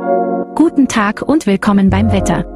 Guten 0.00 0.88
Tag 0.88 1.20
und 1.20 1.46
willkommen 1.46 1.90
beim 1.90 2.10
Wetter. 2.10 2.46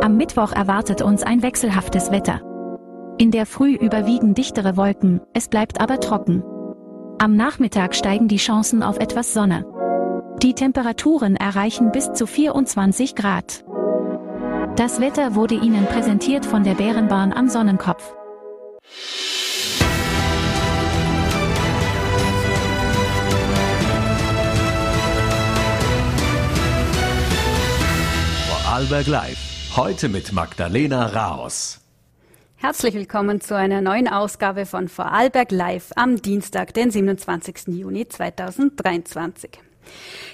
Am 0.00 0.16
Mittwoch 0.16 0.52
erwartet 0.52 1.02
uns 1.02 1.22
ein 1.22 1.42
wechselhaftes 1.42 2.12
Wetter. 2.12 2.40
In 3.18 3.32
der 3.32 3.46
Früh 3.46 3.74
überwiegen 3.74 4.34
dichtere 4.34 4.76
Wolken, 4.76 5.20
es 5.32 5.48
bleibt 5.48 5.80
aber 5.80 5.98
trocken. 5.98 6.44
Am 7.18 7.34
Nachmittag 7.34 7.96
steigen 7.96 8.28
die 8.28 8.36
Chancen 8.36 8.82
auf 8.82 8.98
etwas 8.98 9.34
Sonne. 9.34 9.66
Die 10.40 10.54
Temperaturen 10.54 11.34
erreichen 11.36 11.90
bis 11.90 12.12
zu 12.12 12.26
24 12.26 13.16
Grad. 13.16 13.64
Das 14.76 15.00
Wetter 15.00 15.34
wurde 15.34 15.56
Ihnen 15.56 15.86
präsentiert 15.86 16.46
von 16.46 16.62
der 16.62 16.74
Bärenbahn 16.74 17.32
am 17.32 17.48
Sonnenkopf. 17.48 18.14
Vorarlberg 28.80 29.08
Live. 29.08 29.76
Heute 29.76 30.08
mit 30.08 30.32
Magdalena 30.32 31.04
Raos. 31.08 31.82
Herzlich 32.56 32.94
willkommen 32.94 33.42
zu 33.42 33.54
einer 33.54 33.82
neuen 33.82 34.08
Ausgabe 34.08 34.64
von 34.64 34.88
Vorarlberg 34.88 35.52
Live 35.52 35.90
am 35.96 36.22
Dienstag, 36.22 36.72
den 36.72 36.90
27. 36.90 37.74
Juni 37.76 38.08
2023. 38.08 39.50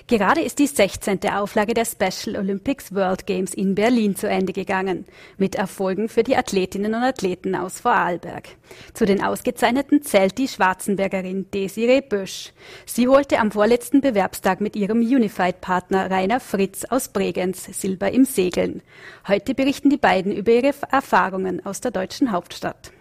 Gerade 0.08 0.40
ist 0.40 0.60
die 0.60 0.68
16. 0.68 1.18
Auflage 1.30 1.74
der 1.74 1.84
Special 1.84 2.36
Olympics 2.36 2.94
World 2.94 3.26
Games 3.26 3.52
in 3.52 3.74
Berlin 3.74 4.14
zu 4.14 4.28
Ende 4.28 4.52
gegangen, 4.52 5.04
mit 5.36 5.56
Erfolgen 5.56 6.08
für 6.08 6.22
die 6.22 6.36
Athletinnen 6.36 6.94
und 6.94 7.02
Athleten 7.02 7.56
aus 7.56 7.80
Vorarlberg. 7.80 8.50
Zu 8.94 9.04
den 9.04 9.22
Ausgezeichneten 9.22 10.02
zählt 10.02 10.38
die 10.38 10.46
Schwarzenbergerin 10.46 11.50
Desiree 11.52 12.02
Bösch. 12.02 12.52
Sie 12.84 13.08
holte 13.08 13.40
am 13.40 13.50
vorletzten 13.50 14.00
Bewerbstag 14.00 14.60
mit 14.60 14.76
ihrem 14.76 15.00
Unified-Partner 15.00 16.08
Rainer 16.08 16.38
Fritz 16.38 16.84
aus 16.84 17.08
Bregenz 17.08 17.64
Silber 17.64 18.12
im 18.12 18.24
Segeln. 18.24 18.82
Heute 19.26 19.54
berichten 19.54 19.90
die 19.90 19.96
beiden 19.96 20.30
über 20.30 20.52
ihre 20.52 20.72
Erfahrungen 20.90 21.66
aus 21.66 21.80
der 21.80 21.90
deutschen 21.90 22.30
Hauptstadt. 22.30 22.92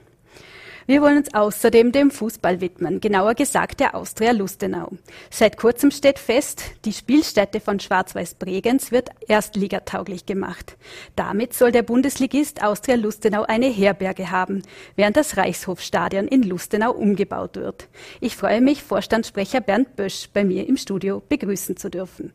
Wir 0.87 1.01
wollen 1.01 1.17
uns 1.17 1.33
außerdem 1.33 1.91
dem 1.91 2.11
Fußball 2.11 2.61
widmen, 2.61 3.01
genauer 3.01 3.33
gesagt 3.33 3.79
der 3.79 3.95
Austria 3.95 4.31
Lustenau. 4.33 4.91
Seit 5.31 5.57
kurzem 5.57 5.89
steht 5.89 6.19
fest, 6.19 6.61
die 6.85 6.93
Spielstätte 6.93 7.59
von 7.59 7.79
Schwarz-Weiß 7.79 8.35
Bregenz 8.35 8.91
wird 8.91 9.09
erstligatauglich 9.27 10.27
gemacht. 10.27 10.77
Damit 11.15 11.55
soll 11.55 11.71
der 11.71 11.81
Bundesligist 11.81 12.61
Austria 12.61 12.97
Lustenau 12.97 13.41
eine 13.43 13.65
Herberge 13.65 14.29
haben, 14.29 14.61
während 14.95 15.17
das 15.17 15.37
Reichshofstadion 15.37 16.27
in 16.27 16.43
Lustenau 16.43 16.91
umgebaut 16.91 17.55
wird. 17.55 17.87
Ich 18.21 18.35
freue 18.35 18.61
mich, 18.61 18.83
Vorstandssprecher 18.83 19.61
Bernd 19.61 19.95
Bösch 19.95 20.29
bei 20.31 20.43
mir 20.43 20.69
im 20.69 20.77
Studio 20.77 21.23
begrüßen 21.27 21.77
zu 21.77 21.89
dürfen. 21.89 22.31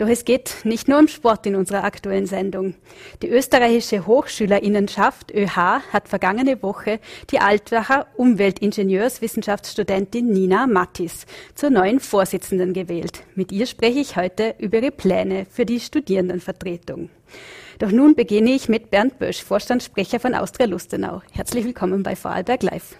Doch 0.00 0.08
es 0.08 0.24
geht 0.24 0.64
nicht 0.64 0.88
nur 0.88 0.98
um 0.98 1.06
Sport 1.08 1.44
in 1.44 1.54
unserer 1.54 1.84
aktuellen 1.84 2.24
Sendung. 2.24 2.72
Die 3.20 3.28
österreichische 3.28 4.06
Hochschülerinnenschaft 4.06 5.30
ÖH 5.30 5.82
hat 5.92 6.08
vergangene 6.08 6.62
Woche 6.62 7.00
die 7.30 7.38
Altwacher 7.38 8.06
Umweltingenieurswissenschaftsstudentin 8.16 10.26
Nina 10.26 10.66
Mattis 10.66 11.26
zur 11.54 11.68
neuen 11.68 12.00
Vorsitzenden 12.00 12.72
gewählt. 12.72 13.24
Mit 13.34 13.52
ihr 13.52 13.66
spreche 13.66 13.98
ich 13.98 14.16
heute 14.16 14.54
über 14.56 14.78
ihre 14.78 14.90
Pläne 14.90 15.44
für 15.50 15.66
die 15.66 15.80
Studierendenvertretung. 15.80 17.10
Doch 17.78 17.90
nun 17.90 18.14
beginne 18.14 18.52
ich 18.52 18.70
mit 18.70 18.90
Bernd 18.90 19.18
Bösch, 19.18 19.44
Vorstandssprecher 19.44 20.18
von 20.18 20.34
Austria 20.34 20.66
Lustenau. 20.66 21.20
Herzlich 21.32 21.66
willkommen 21.66 22.02
bei 22.02 22.16
Vorarlberg 22.16 22.62
Live. 22.62 22.96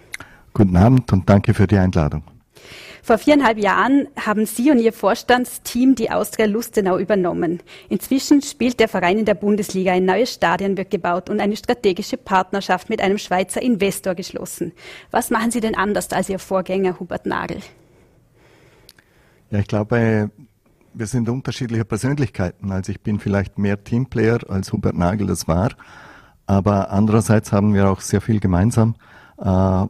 Guten 0.53 0.77
Abend 0.77 1.11
und 1.11 1.27
danke 1.27 1.55
für 1.55 1.65
die 1.65 1.77
Einladung. 1.77 2.21
Vor 3.03 3.17
viereinhalb 3.17 3.57
Jahren 3.57 4.07
haben 4.15 4.45
Sie 4.45 4.69
und 4.69 4.79
Ihr 4.79 4.93
Vorstandsteam 4.93 5.95
die 5.95 6.11
Austria 6.11 6.45
Lustenau 6.45 6.97
übernommen. 6.97 7.61
Inzwischen 7.89 8.41
spielt 8.41 8.79
der 8.79 8.87
Verein 8.87 9.17
in 9.17 9.25
der 9.25 9.33
Bundesliga, 9.33 9.93
ein 9.93 10.05
neues 10.05 10.33
Stadion 10.33 10.77
wird 10.77 10.91
gebaut 10.91 11.29
und 11.29 11.39
eine 11.39 11.55
strategische 11.55 12.17
Partnerschaft 12.17 12.89
mit 12.89 13.01
einem 13.01 13.17
Schweizer 13.17 13.61
Investor 13.61 14.13
geschlossen. 14.13 14.71
Was 15.09 15.31
machen 15.31 15.51
Sie 15.51 15.61
denn 15.61 15.75
anders 15.75 16.11
als 16.11 16.29
Ihr 16.29 16.39
Vorgänger 16.39 16.99
Hubert 16.99 17.25
Nagel? 17.25 17.57
Ja, 19.49 19.59
ich 19.59 19.67
glaube, 19.67 20.29
wir 20.93 21.07
sind 21.07 21.27
unterschiedliche 21.27 21.85
Persönlichkeiten. 21.85 22.71
Also 22.71 22.91
ich 22.91 23.01
bin 23.01 23.19
vielleicht 23.19 23.57
mehr 23.57 23.83
Teamplayer 23.83 24.39
als 24.49 24.71
Hubert 24.73 24.95
Nagel 24.95 25.27
das 25.27 25.47
war. 25.47 25.71
Aber 26.45 26.91
andererseits 26.91 27.51
haben 27.51 27.73
wir 27.73 27.89
auch 27.89 28.01
sehr 28.01 28.21
viel 28.21 28.39
gemeinsam. 28.39 28.95
Äh, 29.37 29.85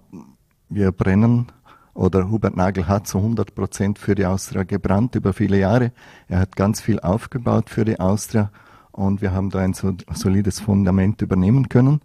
wir 0.69 0.91
brennen 0.91 1.51
oder 2.01 2.31
Hubert 2.31 2.57
Nagel 2.57 2.87
hat 2.87 3.07
zu 3.07 3.19
100 3.19 3.53
Prozent 3.53 3.99
für 3.99 4.15
die 4.15 4.25
Austria 4.25 4.63
gebrannt 4.63 5.13
über 5.13 5.33
viele 5.33 5.59
Jahre. 5.59 5.91
Er 6.27 6.39
hat 6.39 6.55
ganz 6.55 6.81
viel 6.81 6.99
aufgebaut 6.99 7.69
für 7.69 7.85
die 7.85 7.99
Austria 7.99 8.51
und 8.91 9.21
wir 9.21 9.33
haben 9.33 9.51
da 9.51 9.59
ein 9.59 9.75
solides 9.75 10.59
Fundament 10.59 11.21
übernehmen 11.21 11.69
können, 11.69 12.01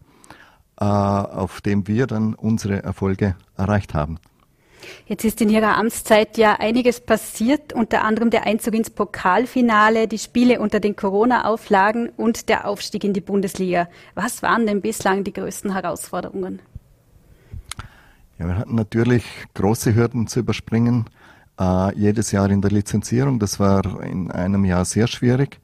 äh, 0.79 0.85
auf 0.85 1.63
dem 1.63 1.89
wir 1.89 2.07
dann 2.07 2.35
unsere 2.35 2.83
Erfolge 2.83 3.37
erreicht 3.57 3.95
haben. 3.95 4.19
Jetzt 5.07 5.25
ist 5.25 5.41
in 5.41 5.49
Ihrer 5.49 5.79
Amtszeit 5.79 6.37
ja 6.37 6.57
einiges 6.57 7.01
passiert, 7.01 7.73
unter 7.73 8.05
anderem 8.05 8.29
der 8.29 8.45
Einzug 8.45 8.75
ins 8.75 8.91
Pokalfinale, 8.91 10.09
die 10.09 10.19
Spiele 10.19 10.61
unter 10.61 10.79
den 10.79 10.95
Corona-Auflagen 10.95 12.11
und 12.11 12.51
der 12.51 12.69
Aufstieg 12.69 13.03
in 13.03 13.15
die 13.15 13.23
Bundesliga. 13.23 13.89
Was 14.15 14.43
waren 14.43 14.67
denn 14.67 14.83
bislang 14.83 15.25
die 15.25 15.33
größten 15.33 15.73
Herausforderungen? 15.73 16.61
Ja, 18.39 18.47
wir 18.49 18.59
hatten 18.59 18.75
natürlich 18.75 19.25
große 19.55 19.95
Hürden 19.95 20.27
zu 20.27 20.41
überspringen. 20.41 21.07
Äh, 21.59 21.99
jedes 21.99 22.33
Jahr 22.33 22.51
in 22.51 22.61
der 22.61 22.71
Lizenzierung, 22.71 23.39
das 23.39 23.59
war 23.59 24.03
in 24.03 24.31
einem 24.31 24.67
Jahr 24.67 24.85
sehr 24.85 25.07
schwierig, 25.07 25.59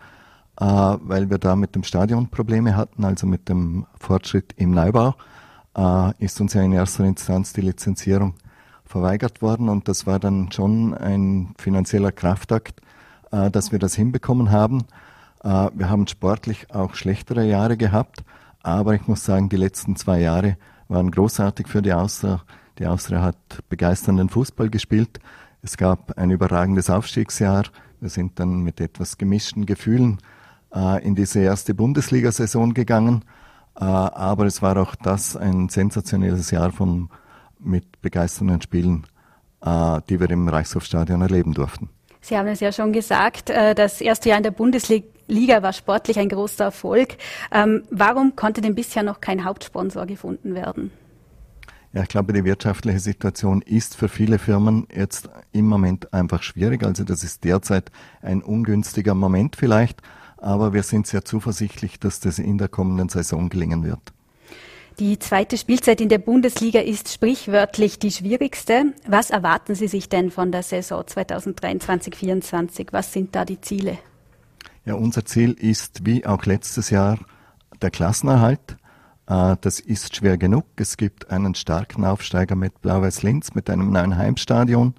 äh, 0.58 0.64
weil 0.64 1.28
wir 1.28 1.36
da 1.36 1.54
mit 1.54 1.74
dem 1.74 1.84
Stadion 1.84 2.28
Probleme 2.28 2.74
hatten, 2.74 3.04
also 3.04 3.26
mit 3.26 3.50
dem 3.50 3.84
Fortschritt 4.00 4.54
im 4.56 4.70
Neubau, 4.70 5.14
äh, 5.76 6.12
ist 6.24 6.40
uns 6.40 6.54
ja 6.54 6.62
in 6.62 6.72
erster 6.72 7.04
Instanz 7.04 7.52
die 7.52 7.60
Lizenzierung 7.60 8.36
verweigert 8.86 9.42
worden 9.42 9.68
und 9.68 9.86
das 9.86 10.06
war 10.06 10.18
dann 10.18 10.50
schon 10.50 10.94
ein 10.94 11.54
finanzieller 11.58 12.10
Kraftakt, 12.12 12.80
äh, 13.32 13.50
dass 13.50 13.70
wir 13.70 13.80
das 13.80 13.94
hinbekommen 13.94 14.50
haben. 14.50 14.84
Äh, 15.44 15.68
wir 15.74 15.90
haben 15.90 16.06
sportlich 16.06 16.74
auch 16.74 16.94
schlechtere 16.94 17.44
Jahre 17.44 17.76
gehabt, 17.76 18.24
aber 18.62 18.94
ich 18.94 19.06
muss 19.08 19.26
sagen, 19.26 19.50
die 19.50 19.56
letzten 19.56 19.94
zwei 19.96 20.20
Jahre 20.20 20.56
waren 20.88 21.10
großartig 21.10 21.68
für 21.68 21.82
die 21.82 21.92
Austria. 21.92 22.40
Die 22.78 22.86
Austria 22.86 23.22
hat 23.22 23.36
begeisternden 23.68 24.28
Fußball 24.28 24.70
gespielt. 24.70 25.20
Es 25.62 25.76
gab 25.76 26.18
ein 26.18 26.30
überragendes 26.30 26.90
Aufstiegsjahr. 26.90 27.64
Wir 28.00 28.08
sind 28.08 28.38
dann 28.40 28.62
mit 28.62 28.80
etwas 28.80 29.18
gemischten 29.18 29.66
Gefühlen 29.66 30.18
äh, 30.74 31.04
in 31.04 31.14
diese 31.14 31.40
erste 31.40 31.74
Bundesliga-Saison 31.74 32.74
gegangen. 32.74 33.24
Äh, 33.78 33.84
aber 33.84 34.46
es 34.46 34.62
war 34.62 34.76
auch 34.76 34.94
das 34.96 35.36
ein 35.36 35.68
sensationelles 35.68 36.50
Jahr 36.50 36.72
von, 36.72 37.10
mit 37.58 38.00
begeisternden 38.02 38.60
Spielen, 38.60 39.06
äh, 39.64 40.00
die 40.08 40.18
wir 40.18 40.30
im 40.30 40.48
Reichshofstadion 40.48 41.22
erleben 41.22 41.54
durften. 41.54 41.90
Sie 42.20 42.38
haben 42.38 42.48
es 42.48 42.60
ja 42.60 42.72
schon 42.72 42.92
gesagt, 42.92 43.50
äh, 43.50 43.74
das 43.74 44.00
erste 44.00 44.30
Jahr 44.30 44.38
in 44.38 44.44
der 44.44 44.52
Bundesliga 44.52 45.62
war 45.62 45.72
sportlich 45.72 46.18
ein 46.18 46.28
großer 46.28 46.64
Erfolg. 46.64 47.16
Ähm, 47.50 47.82
warum 47.90 48.36
konnte 48.36 48.60
denn 48.60 48.74
bisher 48.74 49.02
noch 49.02 49.20
kein 49.20 49.44
Hauptsponsor 49.44 50.06
gefunden 50.06 50.54
werden? 50.54 50.92
Ja, 51.92 52.02
ich 52.02 52.08
glaube, 52.08 52.32
die 52.32 52.44
wirtschaftliche 52.44 53.00
Situation 53.00 53.60
ist 53.60 53.96
für 53.96 54.08
viele 54.08 54.38
Firmen 54.38 54.86
jetzt 54.94 55.28
im 55.52 55.66
Moment 55.66 56.14
einfach 56.14 56.42
schwierig. 56.42 56.84
Also 56.84 57.04
das 57.04 57.22
ist 57.22 57.44
derzeit 57.44 57.90
ein 58.22 58.42
ungünstiger 58.42 59.14
Moment 59.14 59.56
vielleicht, 59.56 60.00
aber 60.38 60.72
wir 60.72 60.84
sind 60.84 61.06
sehr 61.06 61.24
zuversichtlich, 61.24 62.00
dass 62.00 62.20
das 62.20 62.38
in 62.38 62.56
der 62.56 62.68
kommenden 62.68 63.10
Saison 63.10 63.50
gelingen 63.50 63.84
wird. 63.84 64.00
Die 64.98 65.18
zweite 65.18 65.56
Spielzeit 65.58 66.00
in 66.00 66.08
der 66.08 66.18
Bundesliga 66.18 66.80
ist 66.80 67.12
sprichwörtlich 67.12 67.98
die 67.98 68.10
schwierigste. 68.10 68.92
Was 69.06 69.30
erwarten 69.30 69.74
Sie 69.74 69.88
sich 69.88 70.08
denn 70.08 70.30
von 70.30 70.52
der 70.52 70.62
Saison 70.62 71.02
2023-24? 71.02 72.88
Was 72.92 73.12
sind 73.12 73.34
da 73.34 73.44
die 73.44 73.60
Ziele? 73.60 73.98
Ja, 74.84 74.94
unser 74.94 75.24
Ziel 75.24 75.52
ist, 75.52 76.06
wie 76.06 76.26
auch 76.26 76.44
letztes 76.44 76.90
Jahr, 76.90 77.18
der 77.80 77.90
Klassenerhalt. 77.90 78.76
Äh, 79.32 79.56
das 79.60 79.80
ist 79.80 80.16
schwer 80.16 80.36
genug. 80.36 80.64
Es 80.76 80.96
gibt 80.96 81.30
einen 81.30 81.54
starken 81.54 82.04
Aufsteiger 82.04 82.54
mit 82.54 82.80
Blau-Weiß 82.82 83.22
Linz 83.22 83.54
mit 83.54 83.70
einem 83.70 83.90
neuen 83.90 84.16
Heimstadion. 84.16 84.94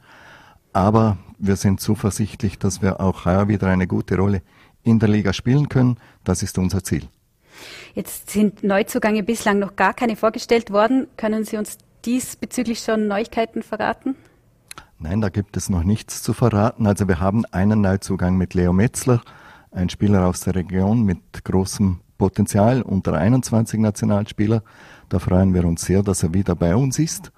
Aber 0.71 1.17
wir 1.37 1.55
sind 1.55 1.79
zuversichtlich, 1.79 2.57
dass 2.57 2.81
wir 2.81 2.99
auch 2.99 3.25
heuer 3.25 3.47
wieder 3.47 3.67
eine 3.67 3.85
gute 3.85 4.17
Rolle 4.17 4.41
in 4.81 4.99
der 4.99 5.09
Liga 5.09 5.33
spielen 5.33 5.69
können. 5.69 5.97
Das 6.23 6.41
ist 6.41 6.57
unser 6.57 6.83
Ziel. 6.83 7.07
Jetzt 7.93 8.31
sind 8.31 8.63
Neuzugänge 8.63 9.21
bislang 9.21 9.59
noch 9.59 9.75
gar 9.75 9.93
keine 9.93 10.15
vorgestellt 10.15 10.71
worden. 10.71 11.07
Können 11.15 11.43
Sie 11.43 11.57
uns 11.57 11.77
diesbezüglich 12.03 12.79
schon 12.79 13.07
Neuigkeiten 13.07 13.61
verraten? 13.61 14.15
Nein, 14.97 15.21
da 15.21 15.29
gibt 15.29 15.57
es 15.57 15.69
noch 15.69 15.83
nichts 15.83 16.23
zu 16.23 16.33
verraten. 16.33 16.87
Also 16.87 17.07
wir 17.07 17.19
haben 17.19 17.45
einen 17.51 17.81
Neuzugang 17.81 18.35
mit 18.37 18.55
Leo 18.55 18.73
Metzler, 18.73 19.21
ein 19.71 19.89
Spieler 19.89 20.25
aus 20.25 20.41
der 20.41 20.55
Region 20.55 21.03
mit 21.03 21.43
großem 21.43 21.99
Potenzial 22.23 22.83
unter 22.83 23.15
21 23.15 23.81
Nationalspieler. 23.81 24.63
Da 25.09 25.19
freuen 25.19 25.53
wir 25.53 25.65
uns 25.65 25.81
sehr, 25.81 26.03
dass 26.03 26.23
er 26.23 26.33
wieder 26.33 26.55
bei 26.55 26.73
uns 26.73 26.97
ist. 26.97 27.33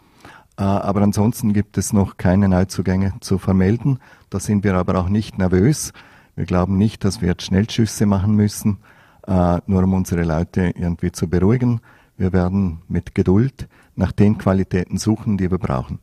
aber 0.57 1.01
ansonsten 1.01 1.53
gibt 1.53 1.79
es 1.79 1.91
noch 1.91 2.17
keine 2.17 2.47
Neuzugänge 2.47 3.15
zu 3.19 3.39
vermelden. 3.39 3.97
Da 4.29 4.39
sind 4.39 4.63
wir 4.63 4.75
aber 4.75 4.99
auch 4.99 5.09
nicht 5.09 5.39
nervös. 5.39 5.91
Wir 6.35 6.45
glauben 6.45 6.77
nicht, 6.77 7.03
dass 7.03 7.19
wir 7.19 7.29
jetzt 7.29 7.45
Schnellschüsse 7.45 8.05
machen 8.05 8.35
müssen, 8.35 8.77
nur 9.65 9.83
um 9.83 9.95
unsere 9.95 10.21
Leute 10.21 10.71
irgendwie 10.75 11.11
zu 11.11 11.27
beruhigen. 11.27 11.81
Wir 12.15 12.31
werden 12.31 12.83
mit 12.87 13.15
Geduld 13.15 13.67
nach 13.95 14.11
den 14.11 14.37
Qualitäten 14.37 14.99
suchen, 14.99 15.39
die 15.39 15.49
wir 15.49 15.57
brauchen. 15.57 15.97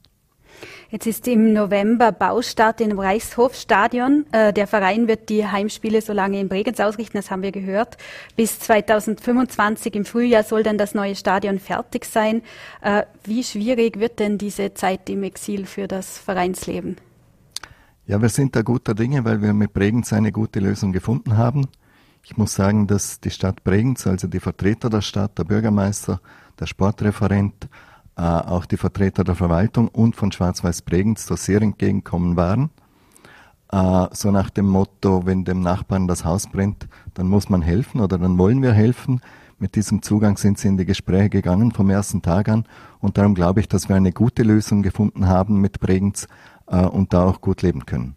Jetzt 0.93 1.07
ist 1.07 1.27
im 1.27 1.55
November 1.55 2.13
Baustart 2.13 2.83
im 2.83 2.99
Reichshofstadion. 2.99 4.27
Äh, 4.31 4.53
der 4.53 4.67
Verein 4.67 5.09
wird 5.09 5.31
die 5.31 5.47
Heimspiele 5.47 6.03
so 6.03 6.13
lange 6.13 6.39
in 6.39 6.51
Bregenz 6.51 6.81
ausrichten, 6.81 7.17
das 7.17 7.31
haben 7.31 7.41
wir 7.41 7.51
gehört. 7.51 7.97
Bis 8.37 8.59
2025 8.59 9.95
im 9.95 10.05
Frühjahr 10.05 10.43
soll 10.43 10.63
dann 10.63 10.77
das 10.77 10.93
neue 10.93 11.17
Stadion 11.17 11.61
fertig 11.61 12.05
sein. 12.05 12.43
Äh, 12.83 13.05
wie 13.25 13.43
schwierig 13.43 14.01
wird 14.01 14.19
denn 14.19 14.37
diese 14.37 14.75
Zeit 14.75 15.09
im 15.09 15.23
Exil 15.23 15.65
für 15.65 15.89
das 15.89 16.19
Vereinsleben? 16.19 16.99
Ja, 18.07 18.21
wir 18.21 18.29
sind 18.29 18.55
da 18.55 18.61
guter 18.61 18.93
Dinge, 18.93 19.25
weil 19.25 19.41
wir 19.41 19.55
mit 19.55 19.73
Bregenz 19.73 20.13
eine 20.13 20.31
gute 20.31 20.61
Lösung 20.61 20.93
gefunden 20.93 21.39
haben. 21.39 21.69
Ich 22.23 22.37
muss 22.37 22.53
sagen, 22.53 22.87
dass 22.87 23.19
die 23.19 23.31
Stadt 23.31 23.65
Bregenz, 23.65 24.07
also 24.07 24.29
die 24.29 24.41
Vertreter 24.41 24.91
der 24.91 25.01
Stadt, 25.01 25.39
der 25.39 25.45
Bürgermeister, 25.45 26.21
der 26.61 26.67
Sportreferent, 26.67 27.71
auch 28.21 28.67
die 28.67 28.77
Vertreter 28.77 29.25
der 29.25 29.35
Verwaltung 29.35 29.89
und 29.89 30.17
von 30.17 30.33
Schwarz-Weiß 30.33 30.83
Bregenz 30.83 31.27
da 31.27 31.37
sehr 31.37 31.63
entgegenkommen 31.63 32.37
waren. 32.37 32.71
Äh, 33.73 34.07
so 34.13 34.31
nach 34.31 34.51
dem 34.51 34.67
Motto, 34.67 35.25
wenn 35.25 35.45
dem 35.45 35.61
Nachbarn 35.61 36.07
das 36.07 36.25
Haus 36.25 36.47
brennt, 36.47 36.89
dann 37.15 37.27
muss 37.27 37.49
man 37.49 37.63
helfen 37.63 38.01
oder 38.01 38.19
dann 38.19 38.37
wollen 38.39 38.63
wir 38.63 38.73
helfen. 38.73 39.21
Mit 39.59 39.77
diesem 39.77 40.03
Zugang 40.03 40.37
sind 40.37 40.59
sie 40.59 40.69
in 40.69 40.77
die 40.77 40.85
Gespräche 40.85 41.31
gegangen 41.31 41.73
vom 41.73 41.89
ersten 41.89 42.21
Tag 42.21 42.49
an 42.49 42.65
und 43.01 43.17
darum 43.17 43.35
glaube 43.35 43.61
ich, 43.61 43.69
dass 43.69 43.89
wir 43.89 43.97
eine 43.97 44.13
gute 44.13 44.43
Lösung 44.43 44.83
gefunden 44.83 45.27
haben 45.27 45.61
mit 45.61 45.81
Bregenz 45.81 46.29
äh, 46.67 46.85
und 46.85 47.13
da 47.13 47.25
auch 47.25 47.41
gut 47.41 47.63
leben 47.63 47.87
können. 47.87 48.17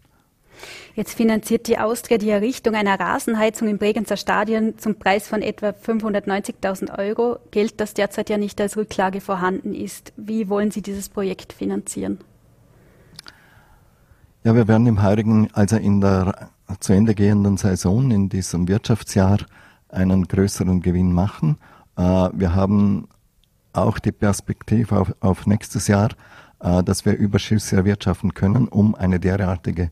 Jetzt 0.94 1.14
finanziert 1.14 1.66
die 1.66 1.78
Austria 1.78 2.18
die 2.18 2.30
Errichtung 2.30 2.74
einer 2.74 2.98
Rasenheizung 2.98 3.68
im 3.68 3.78
Bregenzer 3.78 4.16
Stadion 4.16 4.78
zum 4.78 4.96
Preis 4.96 5.28
von 5.28 5.42
etwa 5.42 5.70
590.000 5.70 6.98
Euro. 6.98 7.38
Geld, 7.50 7.80
das 7.80 7.94
derzeit 7.94 8.30
ja 8.30 8.38
nicht 8.38 8.60
als 8.60 8.76
Rücklage 8.76 9.20
vorhanden 9.20 9.74
ist. 9.74 10.12
Wie 10.16 10.48
wollen 10.48 10.70
Sie 10.70 10.82
dieses 10.82 11.08
Projekt 11.08 11.52
finanzieren? 11.52 12.18
Ja, 14.44 14.54
wir 14.54 14.68
werden 14.68 14.86
im 14.86 15.02
heurigen, 15.02 15.48
also 15.52 15.76
in 15.76 16.00
der 16.00 16.50
zu 16.80 16.92
Ende 16.92 17.14
gehenden 17.14 17.56
Saison, 17.56 18.10
in 18.10 18.28
diesem 18.28 18.68
Wirtschaftsjahr, 18.68 19.38
einen 19.88 20.26
größeren 20.26 20.80
Gewinn 20.80 21.12
machen. 21.12 21.58
Äh, 21.96 22.02
wir 22.02 22.54
haben 22.54 23.08
auch 23.72 23.98
die 23.98 24.12
Perspektive 24.12 24.98
auf, 24.98 25.14
auf 25.20 25.46
nächstes 25.46 25.88
Jahr, 25.88 26.10
äh, 26.60 26.82
dass 26.82 27.04
wir 27.04 27.16
Überschüsse 27.16 27.76
erwirtschaften 27.76 28.34
können, 28.34 28.68
um 28.68 28.94
eine 28.94 29.20
derartige 29.20 29.90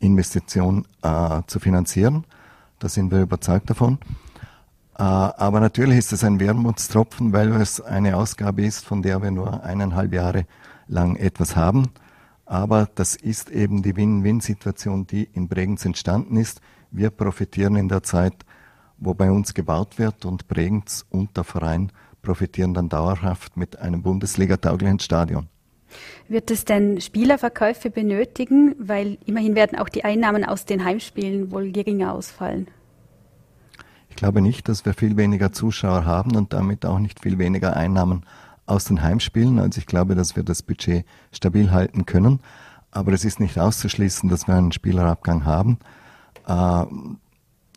Investition 0.00 0.86
äh, 1.02 1.42
zu 1.46 1.60
finanzieren. 1.60 2.24
Da 2.78 2.88
sind 2.88 3.10
wir 3.10 3.22
überzeugt 3.22 3.70
davon. 3.70 3.98
Äh, 4.98 5.02
aber 5.02 5.60
natürlich 5.60 5.98
ist 5.98 6.12
es 6.12 6.24
ein 6.24 6.40
Wermutstropfen, 6.40 7.32
weil 7.32 7.52
es 7.52 7.80
eine 7.80 8.16
Ausgabe 8.16 8.64
ist, 8.64 8.84
von 8.84 9.02
der 9.02 9.22
wir 9.22 9.30
nur 9.30 9.62
eineinhalb 9.62 10.12
Jahre 10.12 10.46
lang 10.86 11.16
etwas 11.16 11.56
haben. 11.56 11.90
Aber 12.46 12.88
das 12.94 13.14
ist 13.14 13.50
eben 13.50 13.82
die 13.82 13.94
Win-Win-Situation, 13.96 15.06
die 15.06 15.24
in 15.24 15.48
Bregenz 15.48 15.84
entstanden 15.84 16.36
ist. 16.36 16.60
Wir 16.90 17.10
profitieren 17.10 17.76
in 17.76 17.88
der 17.88 18.02
Zeit, 18.02 18.34
wo 18.96 19.14
bei 19.14 19.30
uns 19.30 19.54
gebaut 19.54 19.98
wird 19.98 20.24
und 20.24 20.48
Bregenz 20.48 21.04
und 21.10 21.36
der 21.36 21.44
Verein 21.44 21.92
profitieren 22.22 22.74
dann 22.74 22.88
dauerhaft 22.88 23.56
mit 23.56 23.78
einem 23.78 24.02
Bundesliga-tauglichen 24.02 24.98
Stadion. 24.98 25.48
Wird 26.28 26.50
es 26.50 26.64
denn 26.64 27.00
Spielerverkäufe 27.00 27.90
benötigen? 27.90 28.74
Weil 28.78 29.18
immerhin 29.26 29.54
werden 29.54 29.78
auch 29.78 29.88
die 29.88 30.04
Einnahmen 30.04 30.44
aus 30.44 30.64
den 30.64 30.84
Heimspielen 30.84 31.50
wohl 31.50 31.72
geringer 31.72 32.12
ausfallen. 32.12 32.68
Ich 34.10 34.16
glaube 34.16 34.40
nicht, 34.40 34.68
dass 34.68 34.84
wir 34.84 34.94
viel 34.94 35.16
weniger 35.16 35.52
Zuschauer 35.52 36.04
haben 36.04 36.36
und 36.36 36.52
damit 36.52 36.84
auch 36.84 36.98
nicht 36.98 37.20
viel 37.20 37.38
weniger 37.38 37.76
Einnahmen 37.76 38.24
aus 38.66 38.84
den 38.84 39.02
Heimspielen. 39.02 39.58
Also 39.58 39.78
ich 39.78 39.86
glaube, 39.86 40.14
dass 40.14 40.36
wir 40.36 40.42
das 40.42 40.62
Budget 40.62 41.04
stabil 41.32 41.70
halten 41.70 42.06
können. 42.06 42.40
Aber 42.90 43.12
es 43.12 43.24
ist 43.24 43.40
nicht 43.40 43.58
auszuschließen, 43.58 44.28
dass 44.28 44.46
wir 44.46 44.54
einen 44.54 44.72
Spielerabgang 44.72 45.44
haben. 45.44 45.78
Äh, 46.46 46.84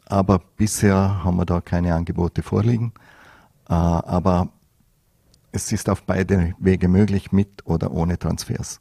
aber 0.06 0.42
bisher 0.58 1.24
haben 1.24 1.38
wir 1.38 1.46
da 1.46 1.62
keine 1.62 1.96
Angebote 1.96 2.44
vorliegen. 2.44 2.94
Äh, 3.70 3.74
aber 3.74 4.50
es 5.52 5.72
ist 5.72 5.90
auf 5.90 6.04
beide 6.04 6.54
Wege 6.60 6.88
möglich, 6.88 7.32
mit 7.32 7.66
oder 7.66 7.92
ohne 7.92 8.18
Transfers. 8.18 8.80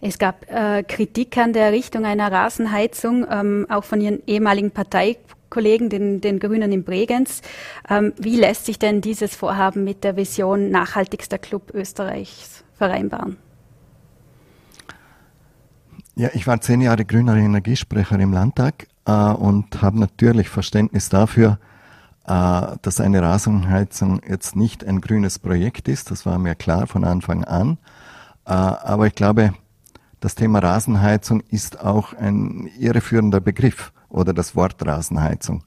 Es 0.00 0.18
gab 0.18 0.50
äh, 0.50 0.82
Kritik 0.82 1.36
an 1.36 1.52
der 1.52 1.66
Errichtung 1.66 2.04
einer 2.04 2.30
Rasenheizung, 2.30 3.26
ähm, 3.30 3.66
auch 3.68 3.84
von 3.84 4.00
Ihren 4.00 4.20
ehemaligen 4.26 4.72
Parteikollegen, 4.72 5.88
den, 5.88 6.20
den 6.20 6.40
Grünen 6.40 6.72
in 6.72 6.84
Bregenz. 6.84 7.42
Ähm, 7.88 8.12
wie 8.18 8.36
lässt 8.36 8.66
sich 8.66 8.78
denn 8.78 9.00
dieses 9.00 9.34
Vorhaben 9.36 9.84
mit 9.84 10.02
der 10.02 10.16
Vision 10.16 10.70
nachhaltigster 10.70 11.38
Club 11.38 11.70
Österreichs 11.72 12.64
vereinbaren? 12.76 13.36
Ja, 16.16 16.30
ich 16.34 16.46
war 16.46 16.60
zehn 16.60 16.80
Jahre 16.80 17.04
grüner 17.04 17.36
Energiesprecher 17.36 18.18
im 18.18 18.32
Landtag 18.32 18.88
äh, 19.06 19.12
und 19.12 19.80
habe 19.80 20.00
natürlich 20.00 20.48
Verständnis 20.48 21.08
dafür, 21.08 21.58
dass 22.24 23.00
eine 23.00 23.22
Rasenheizung 23.22 24.20
jetzt 24.28 24.54
nicht 24.54 24.84
ein 24.84 25.00
grünes 25.00 25.38
Projekt 25.38 25.88
ist. 25.88 26.10
Das 26.10 26.26
war 26.26 26.38
mir 26.38 26.54
klar 26.54 26.86
von 26.86 27.04
Anfang 27.04 27.44
an. 27.44 27.78
Äh, 28.46 28.52
aber 28.52 29.06
ich 29.06 29.14
glaube, 29.14 29.54
das 30.20 30.34
Thema 30.34 30.58
Rasenheizung 30.58 31.40
ist 31.40 31.80
auch 31.80 32.12
ein 32.12 32.68
irreführender 32.78 33.40
Begriff 33.40 33.92
oder 34.08 34.34
das 34.34 34.54
Wort 34.54 34.86
Rasenheizung. 34.86 35.64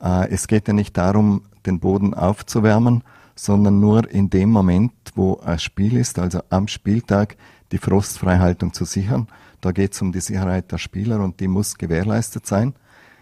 Äh, 0.00 0.28
es 0.30 0.46
geht 0.46 0.68
ja 0.68 0.74
nicht 0.74 0.96
darum, 0.96 1.42
den 1.66 1.80
Boden 1.80 2.14
aufzuwärmen, 2.14 3.02
sondern 3.34 3.80
nur 3.80 4.08
in 4.10 4.30
dem 4.30 4.50
Moment, 4.50 4.92
wo 5.14 5.40
ein 5.40 5.58
Spiel 5.58 5.96
ist, 5.96 6.18
also 6.18 6.40
am 6.50 6.68
Spieltag, 6.68 7.36
die 7.72 7.78
Frostfreihaltung 7.78 8.72
zu 8.72 8.84
sichern. 8.84 9.28
Da 9.60 9.72
geht 9.72 9.94
es 9.94 10.02
um 10.02 10.12
die 10.12 10.20
Sicherheit 10.20 10.72
der 10.72 10.78
Spieler 10.78 11.20
und 11.20 11.40
die 11.40 11.48
muss 11.48 11.76
gewährleistet 11.78 12.46
sein. 12.46 12.74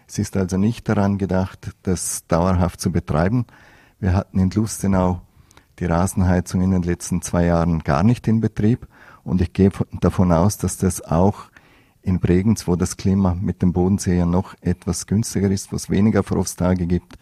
Es 0.09 0.17
ist 0.17 0.35
also 0.35 0.57
nicht 0.57 0.89
daran 0.89 1.19
gedacht, 1.19 1.75
das 1.83 2.25
dauerhaft 2.27 2.81
zu 2.81 2.91
betreiben. 2.91 3.45
Wir 3.99 4.13
hatten 4.13 4.39
in 4.39 4.49
Lustenau 4.49 5.21
die 5.77 5.85
Rasenheizung 5.85 6.61
in 6.63 6.71
den 6.71 6.81
letzten 6.81 7.21
zwei 7.21 7.45
Jahren 7.45 7.83
gar 7.83 8.01
nicht 8.01 8.27
in 8.27 8.41
Betrieb 8.41 8.87
und 9.23 9.39
ich 9.39 9.53
gehe 9.53 9.69
davon 10.01 10.31
aus, 10.31 10.57
dass 10.57 10.77
das 10.77 11.01
auch 11.01 11.51
in 12.01 12.19
Bregenz, 12.19 12.67
wo 12.67 12.75
das 12.75 12.97
Klima 12.97 13.35
mit 13.39 13.61
dem 13.61 13.71
Bodensee 13.71 14.17
ja 14.17 14.25
noch 14.25 14.55
etwas 14.61 15.05
günstiger 15.05 15.51
ist, 15.51 15.71
wo 15.71 15.75
es 15.75 15.91
weniger 15.91 16.23
Frosttage 16.23 16.87
gibt, 16.87 17.19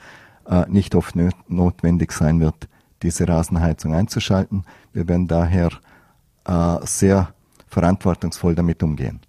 äh, 0.48 0.66
nicht 0.70 0.96
oft 0.96 1.16
notwendig 1.50 2.14
sein 2.14 2.40
wird, 2.40 2.70
diese 3.04 3.28
Rasenheizung 3.28 3.94
einzuschalten. 3.96 4.64
Wir 4.94 5.10
werden 5.10 5.28
daher 5.28 5.72
äh, 6.46 6.78
sehr 6.86 7.34
verantwortungsvoll 7.68 8.56
damit 8.56 8.82
umgehen. 8.82 9.20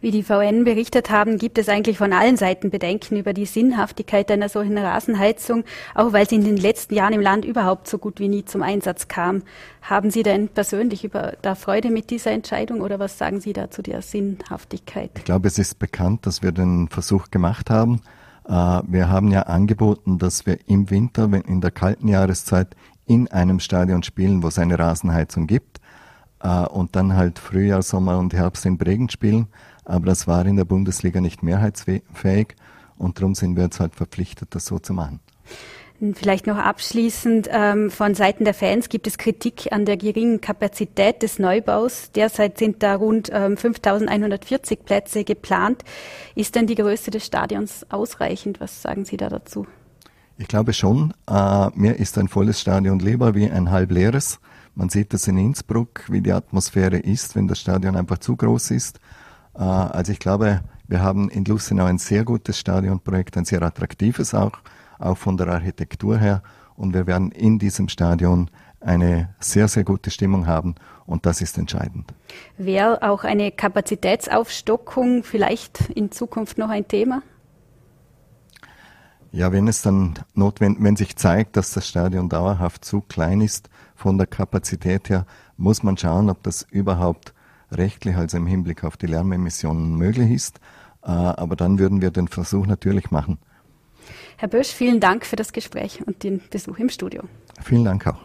Wie 0.00 0.10
die 0.10 0.22
VN 0.22 0.64
berichtet 0.64 1.10
haben, 1.10 1.38
gibt 1.38 1.58
es 1.58 1.68
eigentlich 1.68 1.98
von 1.98 2.12
allen 2.12 2.36
Seiten 2.36 2.70
Bedenken 2.70 3.16
über 3.16 3.32
die 3.32 3.46
Sinnhaftigkeit 3.46 4.30
einer 4.30 4.48
solchen 4.48 4.78
Rasenheizung, 4.78 5.64
auch 5.94 6.12
weil 6.12 6.28
sie 6.28 6.36
in 6.36 6.44
den 6.44 6.56
letzten 6.56 6.94
Jahren 6.94 7.12
im 7.12 7.20
Land 7.20 7.44
überhaupt 7.44 7.88
so 7.88 7.98
gut 7.98 8.20
wie 8.20 8.28
nie 8.28 8.44
zum 8.44 8.62
Einsatz 8.62 9.08
kam. 9.08 9.42
Haben 9.82 10.10
Sie 10.10 10.22
denn 10.22 10.48
persönlich 10.48 11.04
über 11.04 11.34
da 11.42 11.54
Freude 11.54 11.90
mit 11.90 12.10
dieser 12.10 12.32
Entscheidung 12.32 12.80
oder 12.80 12.98
was 12.98 13.18
sagen 13.18 13.40
Sie 13.40 13.52
da 13.52 13.70
zu 13.70 13.82
der 13.82 14.02
Sinnhaftigkeit? 14.02 15.10
Ich 15.16 15.24
glaube, 15.24 15.48
es 15.48 15.58
ist 15.58 15.78
bekannt, 15.78 16.26
dass 16.26 16.42
wir 16.42 16.52
den 16.52 16.88
Versuch 16.88 17.30
gemacht 17.30 17.70
haben. 17.70 18.00
Äh, 18.48 18.52
wir 18.52 19.08
haben 19.08 19.30
ja 19.30 19.42
angeboten, 19.42 20.18
dass 20.18 20.46
wir 20.46 20.58
im 20.66 20.90
Winter, 20.90 21.30
in 21.46 21.60
der 21.60 21.70
kalten 21.70 22.08
Jahreszeit, 22.08 22.76
in 23.06 23.28
einem 23.28 23.60
Stadion 23.60 24.02
spielen, 24.02 24.42
wo 24.42 24.48
es 24.48 24.58
eine 24.58 24.78
Rasenheizung 24.78 25.46
gibt 25.46 25.80
und 26.54 26.96
dann 26.96 27.14
halt 27.14 27.38
Frühjahr, 27.38 27.82
Sommer 27.82 28.18
und 28.18 28.34
Herbst 28.34 28.66
in 28.66 28.78
Bregenz 28.78 29.12
spielen. 29.12 29.48
Aber 29.84 30.06
das 30.06 30.26
war 30.26 30.44
in 30.46 30.56
der 30.56 30.64
Bundesliga 30.64 31.20
nicht 31.20 31.42
mehrheitsfähig 31.42 32.56
und 32.98 33.18
darum 33.18 33.34
sind 33.34 33.56
wir 33.56 33.64
jetzt 33.64 33.80
halt 33.80 33.94
verpflichtet, 33.94 34.54
das 34.54 34.66
so 34.66 34.78
zu 34.78 34.92
machen. 34.92 35.20
Vielleicht 36.14 36.46
noch 36.46 36.58
abschließend, 36.58 37.48
ähm, 37.50 37.90
von 37.90 38.14
Seiten 38.14 38.44
der 38.44 38.52
Fans 38.52 38.90
gibt 38.90 39.06
es 39.06 39.16
Kritik 39.16 39.72
an 39.72 39.86
der 39.86 39.96
geringen 39.96 40.42
Kapazität 40.42 41.22
des 41.22 41.38
Neubaus. 41.38 42.10
Derzeit 42.14 42.58
sind 42.58 42.82
da 42.82 42.96
rund 42.96 43.30
ähm, 43.32 43.56
5140 43.56 44.84
Plätze 44.84 45.24
geplant. 45.24 45.84
Ist 46.34 46.54
denn 46.54 46.66
die 46.66 46.74
Größe 46.74 47.10
des 47.10 47.24
Stadions 47.24 47.86
ausreichend? 47.90 48.60
Was 48.60 48.82
sagen 48.82 49.06
Sie 49.06 49.16
da 49.16 49.30
dazu? 49.30 49.66
Ich 50.36 50.48
glaube 50.48 50.74
schon. 50.74 51.14
Äh, 51.30 51.68
mir 51.74 51.98
ist 51.98 52.18
ein 52.18 52.28
volles 52.28 52.60
Stadion 52.60 52.98
lieber 52.98 53.34
wie 53.34 53.50
ein 53.50 53.70
halb 53.70 53.90
leeres. 53.90 54.38
Man 54.78 54.90
sieht 54.90 55.14
das 55.14 55.26
in 55.26 55.38
Innsbruck, 55.38 56.04
wie 56.08 56.20
die 56.20 56.32
Atmosphäre 56.32 56.98
ist, 56.98 57.34
wenn 57.34 57.48
das 57.48 57.58
Stadion 57.58 57.96
einfach 57.96 58.18
zu 58.18 58.36
groß 58.36 58.72
ist. 58.72 59.00
Äh, 59.54 59.62
also 59.62 60.12
ich 60.12 60.18
glaube, 60.18 60.60
wir 60.86 61.00
haben 61.02 61.30
in 61.30 61.46
Lustenau 61.46 61.86
ein 61.86 61.96
sehr 61.96 62.24
gutes 62.24 62.58
Stadionprojekt, 62.58 63.38
ein 63.38 63.46
sehr 63.46 63.62
attraktives 63.62 64.34
auch, 64.34 64.52
auch 64.98 65.16
von 65.16 65.38
der 65.38 65.48
Architektur 65.48 66.18
her. 66.18 66.42
Und 66.76 66.92
wir 66.92 67.06
werden 67.06 67.32
in 67.32 67.58
diesem 67.58 67.88
Stadion 67.88 68.50
eine 68.78 69.34
sehr, 69.40 69.66
sehr 69.68 69.82
gute 69.82 70.10
Stimmung 70.10 70.46
haben 70.46 70.74
und 71.06 71.24
das 71.24 71.40
ist 71.40 71.56
entscheidend. 71.56 72.12
Wäre 72.58 73.02
auch 73.02 73.24
eine 73.24 73.52
Kapazitätsaufstockung 73.52 75.22
vielleicht 75.22 75.88
in 75.88 76.12
Zukunft 76.12 76.58
noch 76.58 76.68
ein 76.68 76.86
Thema? 76.86 77.22
Ja, 79.32 79.52
wenn 79.52 79.68
es 79.68 79.82
dann 79.82 80.14
notwendig, 80.34 80.82
wenn 80.82 80.96
sich 80.96 81.16
zeigt, 81.16 81.56
dass 81.56 81.72
das 81.72 81.86
Stadion 81.86 82.28
dauerhaft 82.28 82.84
zu 82.84 83.00
klein 83.02 83.40
ist 83.40 83.68
von 83.94 84.18
der 84.18 84.26
Kapazität 84.26 85.08
her, 85.08 85.26
muss 85.56 85.82
man 85.82 85.96
schauen, 85.96 86.30
ob 86.30 86.42
das 86.42 86.66
überhaupt 86.70 87.34
rechtlich, 87.70 88.16
also 88.16 88.36
im 88.36 88.46
Hinblick 88.46 88.84
auf 88.84 88.96
die 88.96 89.06
Lärmemissionen 89.06 89.96
möglich 89.96 90.30
ist. 90.30 90.60
Äh, 91.02 91.10
aber 91.10 91.56
dann 91.56 91.78
würden 91.78 92.00
wir 92.00 92.10
den 92.10 92.28
Versuch 92.28 92.66
natürlich 92.66 93.10
machen. 93.10 93.38
Herr 94.36 94.48
Bösch, 94.48 94.68
vielen 94.68 95.00
Dank 95.00 95.24
für 95.24 95.36
das 95.36 95.52
Gespräch 95.52 96.06
und 96.06 96.22
den 96.22 96.40
Besuch 96.50 96.78
im 96.78 96.88
Studio. 96.88 97.22
Vielen 97.62 97.84
Dank 97.84 98.06
auch. 98.06 98.18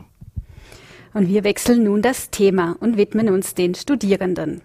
Und 1.14 1.28
wir 1.28 1.44
wechseln 1.44 1.84
nun 1.84 2.02
das 2.02 2.30
Thema 2.30 2.76
und 2.80 2.98
widmen 2.98 3.30
uns 3.30 3.54
den 3.54 3.76
Studierenden. 3.76 4.62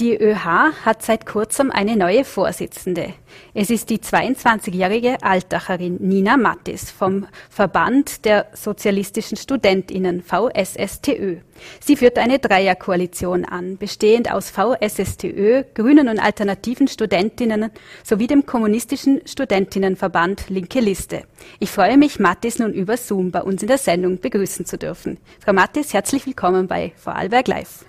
Die 0.00 0.16
ÖH 0.16 0.72
hat 0.84 1.02
seit 1.02 1.26
kurzem 1.26 1.70
eine 1.70 1.96
neue 1.96 2.24
Vorsitzende. 2.24 3.12
Es 3.52 3.68
ist 3.68 3.90
die 3.90 3.98
22-jährige 3.98 5.22
Altacherin 5.22 5.98
Nina 6.00 6.38
Mattis 6.38 6.90
vom 6.90 7.26
Verband 7.50 8.24
der 8.24 8.46
Sozialistischen 8.54 9.36
Studentinnen 9.36 10.22
VSSTÖ. 10.22 11.36
Sie 11.78 11.96
führt 11.96 12.18
eine 12.18 12.38
Dreierkoalition 12.38 13.44
an, 13.44 13.76
bestehend 13.76 14.32
aus 14.32 14.50
VSSTÖ, 14.50 15.64
Grünen 15.74 16.08
und 16.08 16.18
alternativen 16.18 16.88
Studentinnen 16.88 17.70
sowie 18.02 18.26
dem 18.26 18.46
Kommunistischen 18.46 19.20
Studentinnenverband 19.26 20.48
Linke 20.48 20.80
Liste. 20.80 21.24
Ich 21.60 21.70
freue 21.70 21.98
mich, 21.98 22.18
Mattis 22.18 22.58
nun 22.58 22.72
über 22.72 22.96
Zoom 22.96 23.30
bei 23.30 23.42
uns 23.42 23.62
in 23.62 23.68
der 23.68 23.78
Sendung 23.78 24.18
begrüßen 24.18 24.64
zu 24.64 24.78
dürfen. 24.78 25.18
Frau 25.38 25.52
Mattis, 25.52 25.92
herzlich 25.92 26.26
willkommen 26.26 26.66
bei 26.66 26.92
Vorarlberg 26.96 27.46
Live. 27.46 27.84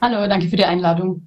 Hallo, 0.00 0.26
danke 0.28 0.48
für 0.48 0.56
die 0.56 0.64
Einladung. 0.64 1.26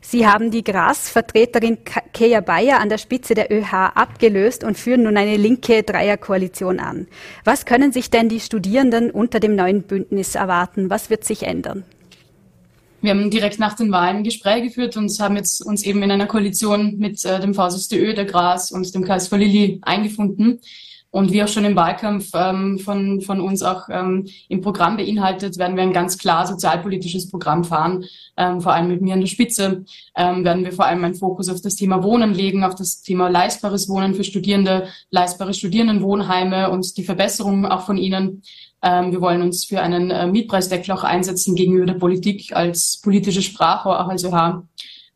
Sie 0.00 0.26
haben 0.26 0.50
die 0.50 0.64
Gras-Vertreterin 0.64 1.78
Kea 2.12 2.40
Bayer 2.40 2.80
an 2.80 2.88
der 2.88 2.98
Spitze 2.98 3.34
der 3.34 3.52
ÖH 3.52 3.72
abgelöst 3.94 4.64
und 4.64 4.76
führen 4.76 5.04
nun 5.04 5.16
eine 5.16 5.36
linke 5.36 5.82
Dreierkoalition 5.82 6.80
an. 6.80 7.06
Was 7.44 7.64
können 7.64 7.92
sich 7.92 8.10
denn 8.10 8.28
die 8.28 8.40
Studierenden 8.40 9.10
unter 9.10 9.40
dem 9.40 9.54
neuen 9.54 9.82
Bündnis 9.82 10.34
erwarten? 10.34 10.90
Was 10.90 11.10
wird 11.10 11.24
sich 11.24 11.44
ändern? 11.44 11.84
Wir 13.02 13.12
haben 13.12 13.30
direkt 13.30 13.58
nach 13.58 13.74
den 13.74 13.92
Wahlen 13.92 14.24
Gespräche 14.24 14.66
geführt 14.66 14.96
und 14.96 15.10
haben 15.20 15.36
jetzt 15.36 15.64
uns 15.64 15.84
eben 15.84 16.02
in 16.02 16.10
einer 16.10 16.26
Koalition 16.26 16.98
mit 16.98 17.24
äh, 17.24 17.40
dem 17.40 17.54
VSSDÖ, 17.54 18.14
der 18.14 18.26
Gras 18.26 18.72
und 18.72 18.94
dem 18.94 19.04
KSV 19.04 19.32
Lilly 19.32 19.78
eingefunden. 19.82 20.60
Und 21.12 21.32
wie 21.32 21.42
auch 21.42 21.48
schon 21.48 21.64
im 21.64 21.74
Wahlkampf 21.74 22.30
ähm, 22.34 22.78
von, 22.78 23.20
von 23.20 23.40
uns 23.40 23.62
auch 23.62 23.88
ähm, 23.90 24.26
im 24.48 24.60
Programm 24.60 24.96
beinhaltet, 24.96 25.58
werden 25.58 25.74
wir 25.74 25.82
ein 25.82 25.92
ganz 25.92 26.18
klar 26.18 26.46
sozialpolitisches 26.46 27.28
Programm 27.30 27.64
fahren. 27.64 28.04
Ähm, 28.36 28.60
vor 28.60 28.72
allem 28.72 28.88
mit 28.88 29.02
mir 29.02 29.14
an 29.14 29.20
der 29.20 29.26
Spitze 29.26 29.84
ähm, 30.16 30.44
werden 30.44 30.64
wir 30.64 30.72
vor 30.72 30.86
allem 30.86 31.04
einen 31.04 31.16
Fokus 31.16 31.48
auf 31.48 31.60
das 31.60 31.74
Thema 31.74 32.04
Wohnen 32.04 32.32
legen, 32.32 32.62
auf 32.62 32.76
das 32.76 33.02
Thema 33.02 33.28
leistbares 33.28 33.88
Wohnen 33.88 34.14
für 34.14 34.22
Studierende, 34.22 34.86
leistbare 35.10 35.52
Studierendenwohnheime 35.52 36.70
und 36.70 36.96
die 36.96 37.04
Verbesserung 37.04 37.66
auch 37.66 37.82
von 37.82 37.96
ihnen. 37.96 38.42
Ähm, 38.82 39.10
wir 39.10 39.20
wollen 39.20 39.42
uns 39.42 39.64
für 39.64 39.80
einen 39.80 40.10
äh, 40.10 40.28
Mietpreisdeckel 40.28 40.94
auch 40.94 41.02
einsetzen 41.02 41.56
gegenüber 41.56 41.86
der 41.86 41.94
Politik 41.94 42.54
als 42.54 43.00
politische 43.02 43.42
Sprache, 43.42 43.88
auch 43.88 44.08
als 44.08 44.24
ÖH. 44.24 44.62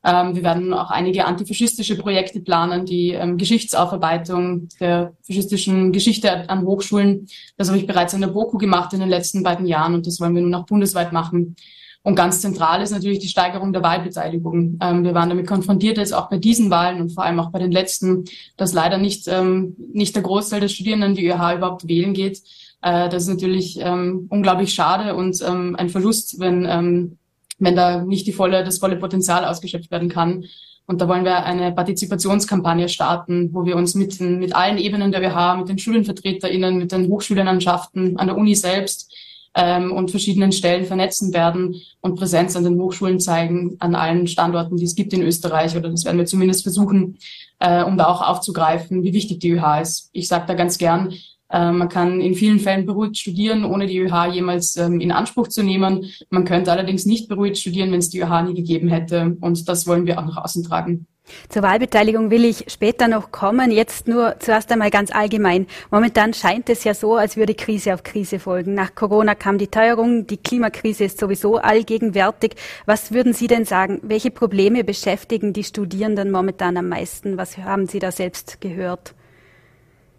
Ähm, 0.04 0.36
wir 0.36 0.42
werden 0.42 0.74
auch 0.74 0.90
einige 0.90 1.24
antifaschistische 1.24 1.96
Projekte 1.96 2.40
planen, 2.40 2.84
die 2.84 3.10
ähm, 3.10 3.38
Geschichtsaufarbeitung 3.38 4.68
der 4.78 5.14
faschistischen 5.22 5.92
Geschichte 5.92 6.48
an 6.50 6.66
Hochschulen. 6.66 7.26
Das 7.56 7.68
habe 7.68 7.78
ich 7.78 7.86
bereits 7.86 8.12
in 8.12 8.20
der 8.20 8.28
BOKU 8.28 8.58
gemacht 8.58 8.92
in 8.92 9.00
den 9.00 9.08
letzten 9.08 9.42
beiden 9.42 9.66
Jahren 9.66 9.94
und 9.94 10.06
das 10.06 10.20
wollen 10.20 10.34
wir 10.34 10.42
nun 10.42 10.54
auch 10.54 10.66
bundesweit 10.66 11.12
machen. 11.12 11.56
Und 12.02 12.16
ganz 12.16 12.42
zentral 12.42 12.82
ist 12.82 12.90
natürlich 12.90 13.18
die 13.18 13.28
Steigerung 13.28 13.72
der 13.72 13.82
Wahlbeteiligung. 13.82 14.78
Ähm, 14.82 15.04
wir 15.04 15.14
waren 15.14 15.30
damit 15.30 15.46
konfrontiert, 15.46 15.96
jetzt 15.96 16.12
auch 16.12 16.28
bei 16.28 16.36
diesen 16.36 16.68
Wahlen 16.70 17.00
und 17.00 17.12
vor 17.12 17.24
allem 17.24 17.40
auch 17.40 17.50
bei 17.50 17.58
den 17.58 17.72
letzten, 17.72 18.24
dass 18.58 18.74
leider 18.74 18.98
nicht, 18.98 19.26
ähm, 19.26 19.74
nicht 19.94 20.14
der 20.14 20.22
Großteil 20.22 20.60
der 20.60 20.68
Studierenden 20.68 21.14
die 21.14 21.26
ÖH 21.26 21.56
überhaupt 21.56 21.88
wählen 21.88 22.12
geht. 22.12 22.42
Äh, 22.82 23.08
das 23.08 23.22
ist 23.22 23.30
natürlich 23.30 23.78
ähm, 23.80 24.26
unglaublich 24.28 24.74
schade 24.74 25.14
und 25.14 25.40
ähm, 25.40 25.76
ein 25.76 25.88
Verlust, 25.88 26.38
wenn 26.38 26.66
ähm, 26.68 27.16
wenn 27.58 27.76
da 27.76 28.02
nicht 28.02 28.26
die 28.26 28.32
volle, 28.32 28.64
das 28.64 28.78
volle 28.78 28.96
Potenzial 28.96 29.44
ausgeschöpft 29.44 29.90
werden 29.90 30.08
kann. 30.08 30.44
Und 30.86 31.00
da 31.00 31.08
wollen 31.08 31.24
wir 31.24 31.44
eine 31.44 31.72
Partizipationskampagne 31.72 32.88
starten, 32.88 33.50
wo 33.52 33.64
wir 33.64 33.76
uns 33.76 33.94
mit, 33.94 34.20
mit 34.20 34.54
allen 34.54 34.76
Ebenen 34.76 35.12
der 35.12 35.22
WH, 35.22 35.56
mit 35.56 35.68
den 35.68 35.78
SchulenvertreterInnen, 35.78 36.76
mit 36.76 36.92
den 36.92 37.08
Hochschullandschaften, 37.08 38.18
an 38.18 38.26
der 38.26 38.36
Uni 38.36 38.54
selbst 38.54 39.10
ähm, 39.54 39.92
und 39.92 40.10
verschiedenen 40.10 40.52
Stellen 40.52 40.84
vernetzen 40.84 41.32
werden 41.32 41.80
und 42.02 42.16
Präsenz 42.16 42.54
an 42.54 42.64
den 42.64 42.78
Hochschulen 42.78 43.18
zeigen, 43.18 43.76
an 43.78 43.94
allen 43.94 44.26
Standorten, 44.26 44.76
die 44.76 44.84
es 44.84 44.94
gibt 44.94 45.14
in 45.14 45.22
Österreich. 45.22 45.74
Oder 45.74 45.88
das 45.88 46.04
werden 46.04 46.18
wir 46.18 46.26
zumindest 46.26 46.64
versuchen, 46.64 47.16
äh, 47.60 47.82
um 47.82 47.96
da 47.96 48.06
auch 48.06 48.20
aufzugreifen, 48.20 49.04
wie 49.04 49.14
wichtig 49.14 49.38
die 49.38 49.50
ÖH 49.50 49.80
ist. 49.80 50.10
Ich 50.12 50.28
sage 50.28 50.44
da 50.46 50.54
ganz 50.54 50.76
gern, 50.76 51.14
man 51.50 51.88
kann 51.88 52.20
in 52.20 52.34
vielen 52.34 52.58
Fällen 52.58 52.86
beruhigt 52.86 53.18
studieren, 53.18 53.64
ohne 53.64 53.86
die 53.86 53.98
ÖH 53.98 54.32
jemals 54.32 54.76
ähm, 54.76 55.00
in 55.00 55.12
Anspruch 55.12 55.48
zu 55.48 55.62
nehmen. 55.62 56.10
Man 56.30 56.44
könnte 56.44 56.72
allerdings 56.72 57.06
nicht 57.06 57.28
beruhigt 57.28 57.58
studieren, 57.58 57.92
wenn 57.92 58.00
es 58.00 58.10
die 58.10 58.20
ÖH 58.20 58.42
nie 58.42 58.54
gegeben 58.54 58.88
hätte. 58.88 59.36
Und 59.40 59.68
das 59.68 59.86
wollen 59.86 60.06
wir 60.06 60.18
auch 60.18 60.24
nach 60.24 60.44
außen 60.44 60.64
tragen. 60.64 61.06
Zur 61.48 61.62
Wahlbeteiligung 61.62 62.30
will 62.30 62.44
ich 62.44 62.66
später 62.68 63.08
noch 63.08 63.30
kommen. 63.30 63.70
Jetzt 63.70 64.06
nur 64.06 64.36
zuerst 64.40 64.70
einmal 64.70 64.90
ganz 64.90 65.10
allgemein. 65.10 65.66
Momentan 65.90 66.34
scheint 66.34 66.68
es 66.68 66.84
ja 66.84 66.92
so, 66.92 67.16
als 67.16 67.36
würde 67.36 67.54
Krise 67.54 67.94
auf 67.94 68.02
Krise 68.02 68.38
folgen. 68.38 68.74
Nach 68.74 68.94
Corona 68.94 69.34
kam 69.34 69.56
die 69.56 69.68
Teuerung, 69.68 70.26
die 70.26 70.36
Klimakrise 70.36 71.04
ist 71.04 71.18
sowieso 71.18 71.56
allgegenwärtig. 71.56 72.56
Was 72.84 73.12
würden 73.12 73.32
Sie 73.32 73.46
denn 73.46 73.64
sagen? 73.64 74.00
Welche 74.02 74.30
Probleme 74.30 74.84
beschäftigen 74.84 75.54
die 75.54 75.64
Studierenden 75.64 76.30
momentan 76.30 76.76
am 76.76 76.88
meisten? 76.88 77.38
Was 77.38 77.56
haben 77.56 77.86
Sie 77.86 78.00
da 78.00 78.12
selbst 78.12 78.60
gehört? 78.60 79.14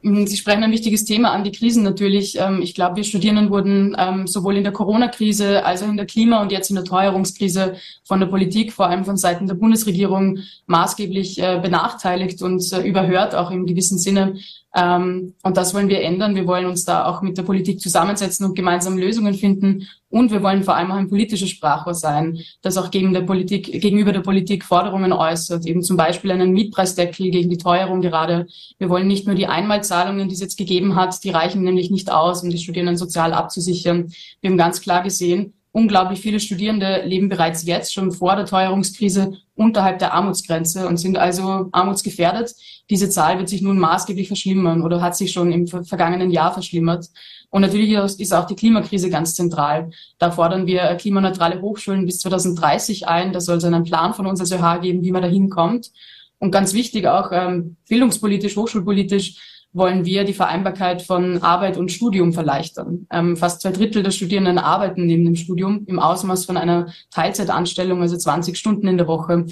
Mhm, 0.06 0.28
Sie 0.28 0.38
sprechen 0.38 0.64
ein 0.64 0.72
wichtiges 0.72 1.04
Thema 1.04 1.32
an, 1.32 1.44
die 1.44 1.52
Krisen 1.52 1.82
natürlich. 1.82 2.38
Ähm, 2.40 2.62
ich 2.62 2.76
glaube, 2.76 2.98
wir 2.98 3.04
Studierenden 3.04 3.50
wurden 3.50 3.96
ähm, 3.98 4.28
sowohl 4.28 4.56
in 4.56 4.64
der 4.64 4.72
Corona-Krise 4.72 5.66
als 5.66 5.82
auch 5.82 5.88
in 5.88 5.98
der 5.98 6.06
Klima- 6.06 6.44
und 6.44 6.52
jetzt 6.52 6.70
in 6.70 6.76
der 6.76 6.86
Teuerungskrise 6.86 7.78
von 8.04 8.20
der 8.20 8.28
Politik, 8.28 8.72
vor 8.72 8.86
allem 8.86 9.04
von 9.04 9.18
Seiten 9.18 9.48
der 9.48 9.56
Bundesregierung, 9.56 10.42
maßgeblich 10.68 11.42
äh, 11.42 11.60
benachteiligt 11.60 12.44
und 12.44 12.62
äh, 12.72 12.88
überhört, 12.88 13.34
auch 13.34 13.50
im 13.50 13.66
gewissen 13.66 13.98
Sinne. 13.98 14.38
Ähm, 14.76 15.34
und 15.42 15.56
das 15.56 15.74
wollen 15.74 15.88
wir 15.88 16.02
ändern. 16.02 16.36
Wir 16.36 16.46
wollen 16.48 16.66
uns 16.66 16.84
da 16.84 17.06
auch 17.06 17.22
mit 17.22 17.38
der 17.38 17.44
Politik 17.44 17.80
zusammensetzen 17.80 18.46
und 18.46 18.56
gemeinsam 18.56 18.98
Lösungen 18.98 19.34
finden. 19.34 19.88
Und 20.10 20.32
wir 20.32 20.44
wollen 20.44 20.64
vor 20.64 20.76
allem 20.76 20.92
auch 20.92 20.98
ein 20.98 21.10
politisches 21.10 21.50
Sprachrohr 21.50 21.94
sein, 21.94 22.40
das 22.62 22.78
auch 22.78 22.92
gegen 22.92 23.14
der 23.14 23.22
Politik, 23.22 23.82
gegenüber 23.82 24.12
der 24.12 24.20
Politik 24.20 24.66
Forderungen 24.66 25.14
äußert. 25.14 25.66
Eben 25.66 25.82
zum 25.82 25.96
Beispiel 25.96 26.32
einen 26.32 26.52
Mietpreisdeckel 26.52 27.32
gegen 27.32 27.50
die 27.50 27.58
Teuerung 27.58 28.02
gerade. 28.02 28.48
Wir 28.78 28.90
wollen 28.90 29.08
nicht 29.08 29.26
nur 29.28 29.36
die 29.36 29.48
Einmalzahlungen, 29.48 30.28
die 30.28 30.36
es 30.36 30.42
jetzt 30.42 30.58
gegeben 30.58 30.96
hat, 30.96 31.24
die 31.24 31.30
reichen 31.30 31.64
nämlich 31.64 31.90
nicht 31.90 32.12
aus, 32.12 32.44
um 32.44 32.50
die 32.50 32.58
Studierenden 32.58 32.98
sozial 32.98 33.34
abzusichern. 33.34 34.12
Wir 34.42 34.50
haben 34.50 34.58
ganz 34.58 34.82
klar 34.82 35.04
gesehen, 35.04 35.54
Unglaublich 35.76 36.22
viele 36.22 36.40
Studierende 36.40 37.02
leben 37.04 37.28
bereits 37.28 37.66
jetzt 37.66 37.94
schon 37.94 38.14
vor 38.14 38.38
der 38.38 38.46
Teuerungskrise 38.46 39.34
unterhalb 39.56 40.00
der 40.00 40.14
Armutsgrenze 40.14 40.88
und 40.88 40.96
sind 40.96 41.18
also 41.18 41.68
armutsgefährdet. 41.74 42.56
Diese 42.90 43.10
Zahl 43.10 43.40
wird 43.40 43.50
sich 43.50 43.62
nun 43.62 43.78
maßgeblich 43.78 44.30
verschlimmern 44.30 44.84
oder 44.84 45.02
hat 45.02 45.18
sich 45.18 45.34
schon 45.34 45.52
im 45.52 45.68
vergangenen 45.68 46.32
Jahr 46.32 46.54
verschlimmert. 46.54 47.10
Und 47.50 47.62
natürlich 47.62 47.92
ist 47.92 48.34
auch 48.34 48.46
die 48.46 48.56
Klimakrise 48.56 49.10
ganz 49.10 49.36
zentral. 49.36 49.90
Da 50.18 50.32
fordern 50.32 50.66
wir 50.66 50.96
klimaneutrale 50.96 51.60
Hochschulen 51.60 52.06
bis 52.06 52.20
2030 52.20 53.10
ein. 53.10 53.34
Da 53.34 53.42
soll 53.42 53.58
es 53.58 53.66
einen 53.66 53.84
Plan 53.84 54.14
von 54.14 54.28
uns 54.28 54.40
als 54.40 54.54
ÖH 54.54 54.80
geben, 54.80 55.04
wie 55.04 55.12
man 55.12 55.24
da 55.24 55.28
hinkommt. 55.28 55.92
Und 56.40 56.52
ganz 56.52 56.74
wichtig 56.74 57.06
auch 57.06 57.32
ähm, 57.34 57.76
bildungspolitisch, 57.90 58.56
hochschulpolitisch 58.56 59.55
wollen 59.76 60.06
wir 60.06 60.24
die 60.24 60.34
Vereinbarkeit 60.34 61.02
von 61.02 61.44
Arbeit 61.44 61.76
und 61.76 61.92
Studium 61.92 62.32
verleichtern. 62.32 63.08
Ähm, 63.12 63.36
fast 63.36 63.62
zwei 63.62 63.72
Drittel 63.72 64.04
der 64.04 64.12
Studierenden 64.12 64.58
arbeiten 64.58 65.06
neben 65.06 65.26
dem 65.26 65.36
Studium 65.36 65.84
im 65.86 66.00
Ausmaß 66.00 66.46
von 66.46 66.56
einer 66.56 66.88
Teilzeitanstellung, 67.12 68.02
also 68.02 68.16
20 68.16 68.58
Stunden 68.58 68.88
in 68.88 68.98
der 68.98 69.08
Woche. 69.08 69.46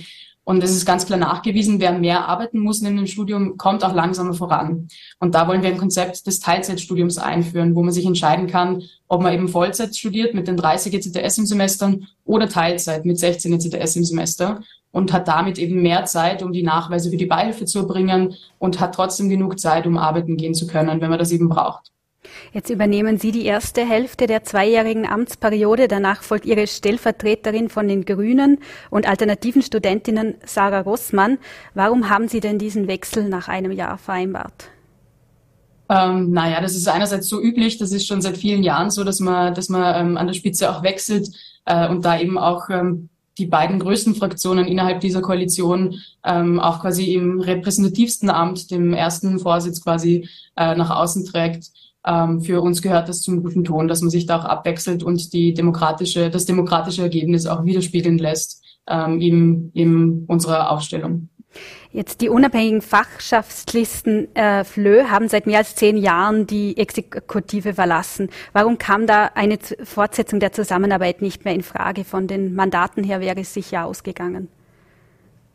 Und 0.45 0.63
es 0.63 0.71
ist 0.71 0.85
ganz 0.85 1.05
klar 1.05 1.19
nachgewiesen, 1.19 1.79
wer 1.79 1.91
mehr 1.91 2.27
arbeiten 2.27 2.59
muss 2.59 2.81
neben 2.81 2.97
dem 2.97 3.07
Studium, 3.07 3.57
kommt 3.57 3.83
auch 3.83 3.93
langsamer 3.93 4.33
voran. 4.33 4.87
Und 5.19 5.35
da 5.35 5.47
wollen 5.47 5.61
wir 5.61 5.69
ein 5.69 5.77
Konzept 5.77 6.25
des 6.25 6.39
Teilzeitstudiums 6.39 7.17
einführen, 7.17 7.75
wo 7.75 7.83
man 7.83 7.93
sich 7.93 8.05
entscheiden 8.05 8.47
kann, 8.47 8.81
ob 9.09 9.21
man 9.21 9.33
eben 9.33 9.49
Vollzeit 9.49 9.95
studiert 9.95 10.33
mit 10.33 10.47
den 10.47 10.55
30 10.55 10.93
ECTS 10.93 11.37
im 11.37 11.45
Semester 11.45 11.95
oder 12.23 12.47
Teilzeit 12.47 13.05
mit 13.05 13.19
16 13.19 13.53
ECTS 13.53 13.97
im 13.97 14.05
Semester 14.05 14.61
und 14.93 15.11
hat 15.11 15.27
damit 15.27 15.57
eben 15.57 15.81
mehr 15.81 16.05
Zeit, 16.05 16.43
um 16.43 16.53
die 16.53 16.63
Nachweise 16.63 17.09
für 17.09 17.17
die 17.17 17.25
Beihilfe 17.25 17.65
zu 17.65 17.79
erbringen 17.79 18.35
und 18.59 18.79
hat 18.79 18.95
trotzdem 18.95 19.27
genug 19.27 19.59
Zeit, 19.59 19.87
um 19.87 19.97
arbeiten 19.97 20.37
gehen 20.37 20.53
zu 20.53 20.67
können, 20.67 21.01
wenn 21.01 21.09
man 21.09 21.19
das 21.19 21.31
eben 21.31 21.49
braucht. 21.49 21.91
Jetzt 22.53 22.69
übernehmen 22.69 23.17
Sie 23.17 23.31
die 23.31 23.45
erste 23.45 23.85
Hälfte 23.85 24.27
der 24.27 24.43
zweijährigen 24.43 25.07
Amtsperiode. 25.07 25.87
Danach 25.87 26.21
folgt 26.21 26.45
Ihre 26.45 26.67
Stellvertreterin 26.67 27.69
von 27.69 27.87
den 27.87 28.05
Grünen 28.05 28.59
und 28.91 29.09
alternativen 29.09 29.63
Studentinnen 29.63 30.35
Sarah 30.45 30.81
Rossmann. 30.81 31.39
Warum 31.73 32.09
haben 32.09 32.27
Sie 32.27 32.39
denn 32.39 32.59
diesen 32.59 32.87
Wechsel 32.87 33.27
nach 33.27 33.47
einem 33.47 33.71
Jahr 33.71 33.97
vereinbart? 33.97 34.69
Ähm, 35.89 36.31
naja, 36.31 36.61
das 36.61 36.75
ist 36.75 36.87
einerseits 36.87 37.27
so 37.27 37.41
üblich, 37.41 37.77
das 37.77 37.91
ist 37.91 38.07
schon 38.07 38.21
seit 38.21 38.37
vielen 38.37 38.63
Jahren 38.63 38.91
so, 38.91 39.03
dass 39.03 39.19
man, 39.19 39.53
dass 39.53 39.69
man 39.69 40.07
ähm, 40.07 40.17
an 40.17 40.27
der 40.27 40.33
Spitze 40.33 40.69
auch 40.69 40.83
wechselt 40.83 41.27
äh, 41.65 41.89
und 41.89 42.05
da 42.05 42.19
eben 42.19 42.37
auch 42.37 42.69
ähm, 42.69 43.09
die 43.37 43.47
beiden 43.47 43.79
größten 43.79 44.15
Fraktionen 44.15 44.65
innerhalb 44.67 44.99
dieser 45.01 45.21
Koalition 45.21 45.95
ähm, 46.23 46.59
auch 46.59 46.81
quasi 46.81 47.13
im 47.13 47.39
repräsentativsten 47.39 48.29
Amt, 48.29 48.71
dem 48.71 48.93
ersten 48.93 49.39
Vorsitz 49.39 49.81
quasi 49.81 50.27
äh, 50.55 50.75
nach 50.75 50.89
außen 50.91 51.25
trägt. 51.25 51.71
Ähm, 52.05 52.41
für 52.41 52.61
uns 52.61 52.81
gehört 52.81 53.09
das 53.09 53.21
zum 53.21 53.41
guten 53.41 53.63
Ton, 53.63 53.87
dass 53.87 54.01
man 54.01 54.09
sich 54.09 54.25
da 54.25 54.39
auch 54.39 54.45
abwechselt 54.45 55.03
und 55.03 55.33
die 55.33 55.53
demokratische, 55.53 56.29
das 56.29 56.45
demokratische 56.45 57.01
Ergebnis 57.01 57.47
auch 57.47 57.65
widerspiegeln 57.65 58.17
lässt 58.17 58.63
ähm, 58.87 59.21
in, 59.21 59.71
in 59.73 60.25
unserer 60.27 60.71
Aufstellung. 60.71 61.29
Jetzt 61.91 62.21
die 62.21 62.29
unabhängigen 62.29 62.81
Fachschaftslisten 62.81 64.35
äh, 64.35 64.63
FLÖ 64.63 65.05
haben 65.05 65.27
seit 65.27 65.45
mehr 65.45 65.59
als 65.59 65.75
zehn 65.75 65.97
Jahren 65.97 66.47
die 66.47 66.77
Exekutive 66.77 67.73
verlassen. 67.75 68.29
Warum 68.51 68.77
kam 68.77 69.05
da 69.05 69.31
eine 69.35 69.59
Fortsetzung 69.83 70.39
der 70.39 70.53
Zusammenarbeit 70.53 71.21
nicht 71.21 71.45
mehr 71.45 71.53
in 71.53 71.63
Frage? 71.63 72.03
Von 72.03 72.27
den 72.27 72.55
Mandaten 72.55 73.03
her 73.03 73.21
wäre 73.21 73.41
es 73.41 73.53
sicher 73.53 73.85
ausgegangen. 73.85 74.47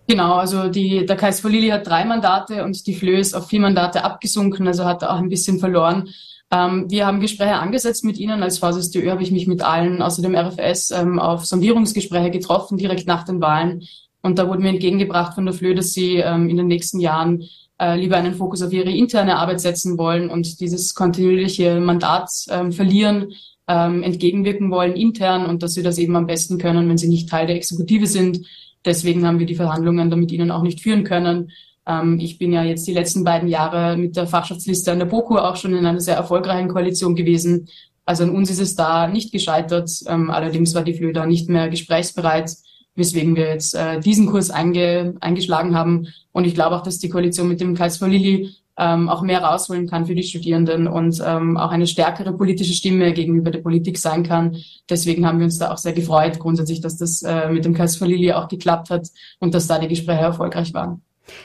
Genau, 0.07 0.37
also 0.37 0.69
die, 0.69 1.05
der 1.05 1.17
Kais 1.17 1.43
Lili 1.43 1.69
hat 1.69 1.87
drei 1.87 2.05
Mandate 2.05 2.65
und 2.65 2.87
die 2.87 2.95
FLÖ 2.95 3.19
ist 3.19 3.35
auf 3.35 3.49
vier 3.49 3.61
Mandate 3.61 4.05
abgesunken, 4.05 4.67
also 4.67 4.87
hat 4.87 5.05
auch 5.05 5.19
ein 5.19 5.29
bisschen 5.29 5.59
verloren. 5.59 6.09
Ähm, 6.51 6.87
wir 6.89 7.07
haben 7.07 7.21
Gespräche 7.21 7.57
angesetzt 7.57 8.05
mit 8.05 8.17
Ihnen. 8.17 8.43
Als 8.43 8.59
VSSDÖ 8.59 9.11
habe 9.11 9.23
ich 9.23 9.33
mich 9.33 9.47
mit 9.47 9.63
allen 9.63 10.01
außer 10.01 10.23
dem 10.23 10.35
RFS 10.35 10.93
ähm, 10.93 11.19
auf 11.19 11.45
Sondierungsgespräche 11.45 12.31
getroffen, 12.31 12.79
direkt 12.79 13.07
nach 13.07 13.25
den 13.25 13.41
Wahlen. 13.43 13.83
Und 14.23 14.39
da 14.39 14.49
wurde 14.49 14.63
mir 14.63 14.71
entgegengebracht 14.71 15.35
von 15.35 15.47
der 15.47 15.55
FLÖ, 15.55 15.75
dass 15.75 15.93
sie 15.93 16.17
ähm, 16.17 16.49
in 16.49 16.57
den 16.57 16.67
nächsten 16.67 17.01
Jahren 17.01 17.45
äh, 17.81 17.99
lieber 17.99 18.17
einen 18.17 18.35
Fokus 18.35 18.63
auf 18.63 18.73
ihre 18.73 18.91
interne 18.91 19.37
Arbeit 19.37 19.61
setzen 19.61 19.99
wollen 19.99 20.31
und 20.31 20.61
dieses 20.61 20.95
kontinuierliche 20.95 21.81
Mandat 21.81 22.31
ähm, 22.51 22.73
verlieren, 22.73 23.33
ähm, 23.69 24.03
entgegenwirken 24.03 24.71
wollen 24.71 24.95
intern 24.95 25.47
und 25.47 25.63
dass 25.63 25.75
sie 25.75 25.83
das 25.83 25.99
eben 25.99 26.17
am 26.17 26.27
besten 26.27 26.59
können, 26.59 26.89
wenn 26.89 26.99
sie 26.99 27.09
nicht 27.09 27.29
Teil 27.29 27.47
der 27.47 27.57
Exekutive 27.57 28.07
sind. 28.07 28.41
Deswegen 28.85 29.27
haben 29.27 29.39
wir 29.39 29.47
die 29.47 29.55
Verhandlungen 29.55 30.11
da 30.11 30.17
mit 30.17 30.33
ihnen 30.33 30.51
auch 30.51 30.63
nicht 30.63 30.81
führen 30.81 31.05
können. 31.05 31.51
Ähm, 31.87 32.19
ich 32.19 32.39
bin 32.39 32.53
ja 32.53 32.65
jetzt 32.65 32.87
die 32.87 32.95
letzten 32.95 33.25
beiden 33.25 33.49
Jahre 33.49 33.97
mit 33.97 34.17
der 34.17 34.27
Fachschaftsliste 34.27 34.91
an 34.91 34.99
der 34.99 35.07
BOKU 35.07 35.37
auch 35.37 35.57
schon 35.57 35.75
in 35.75 35.87
einer 35.87 36.01
sehr 36.01 36.17
erfolgreichen 36.17 36.69
Koalition 36.69 37.15
gewesen. 37.15 37.69
Also 38.05 38.25
an 38.25 38.31
uns 38.31 38.51
ist 38.51 38.61
es 38.61 38.75
da 38.75 39.07
nicht 39.07 39.33
gescheitert. 39.33 39.91
Ähm, 40.07 40.31
allerdings 40.31 40.75
war 40.75 40.83
die 40.83 40.95
FLÖ 40.95 41.13
da 41.13 41.27
nicht 41.27 41.49
mehr 41.49 41.69
gesprächsbereit 41.69 42.51
weswegen 42.99 43.37
wir 43.37 43.49
jetzt 43.49 43.75
äh, 43.75 44.01
diesen 44.01 44.27
Kurs 44.27 44.51
einge, 44.51 45.15
eingeschlagen 45.21 45.75
haben. 45.75 46.09
Und 46.33 46.45
ich 46.45 46.55
glaube 46.55 46.77
auch, 46.77 46.83
dass 46.83 46.99
die 46.99 47.09
Koalition 47.09 47.49
mit 47.49 47.61
dem 47.61 47.75
Kreis 47.75 47.97
for 47.97 48.09
Lilly 48.09 48.51
ähm, 48.79 49.09
auch 49.09 49.23
mehr 49.23 49.43
rausholen 49.43 49.89
kann 49.89 50.07
für 50.07 50.15
die 50.15 50.23
Studierenden 50.23 50.87
und 50.87 51.21
ähm, 51.25 51.57
auch 51.57 51.71
eine 51.71 51.87
stärkere 51.87 52.33
politische 52.33 52.73
Stimme 52.73 53.13
gegenüber 53.13 53.51
der 53.51 53.61
Politik 53.61 53.99
sein 53.99 54.23
kann. 54.23 54.57
Deswegen 54.89 55.27
haben 55.27 55.39
wir 55.39 55.47
uns 55.47 55.59
da 55.59 55.73
auch 55.73 55.79
sehr 55.79 55.93
gefreut, 55.93 56.39
grundsätzlich, 56.39 56.81
dass 56.81 56.97
das 56.97 57.23
äh, 57.23 57.49
mit 57.51 57.65
dem 57.65 57.75
Kreis 57.75 57.97
for 57.97 58.07
Lilly 58.07 58.33
auch 58.33 58.49
geklappt 58.49 58.91
hat 58.91 59.09
und 59.41 59.55
dass 59.55 59.67
da 59.67 59.79
die 59.79 59.89
Gespräche 59.89 60.21
erfolgreich 60.21 60.73
waren. 60.75 61.03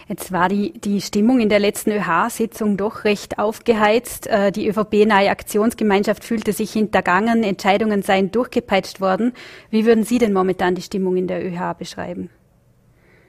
Jetzt 0.08 0.32
war 0.32 0.50
die, 0.50 0.74
die 0.74 1.02
Stimmung 1.02 1.40
in 1.40 1.50
der 1.50 1.60
letzten 1.60 1.92
ÖH-Sitzung 1.92 2.78
doch 2.78 3.04
recht 3.04 3.40
aufgeheizt. 3.40 4.28
Äh, 4.28 4.52
die 4.52 4.68
ÖVP-nahe 4.68 5.30
Aktionsgemeinschaft 5.30 6.24
fühlte 6.24 6.54
sich 6.54 6.72
hintergangen, 6.72 7.44
Entscheidungen 7.44 8.02
seien 8.02 8.32
durchgepeitscht 8.32 9.02
worden. 9.02 9.34
Wie 9.70 9.86
würden 9.86 10.04
Sie 10.04 10.18
denn 10.18 10.34
momentan 10.34 10.76
die 10.76 10.82
Stimmung 10.82 11.18
in 11.18 11.28
der 11.28 11.46
ÖH 11.46 11.74
beschreiben? 11.78 12.30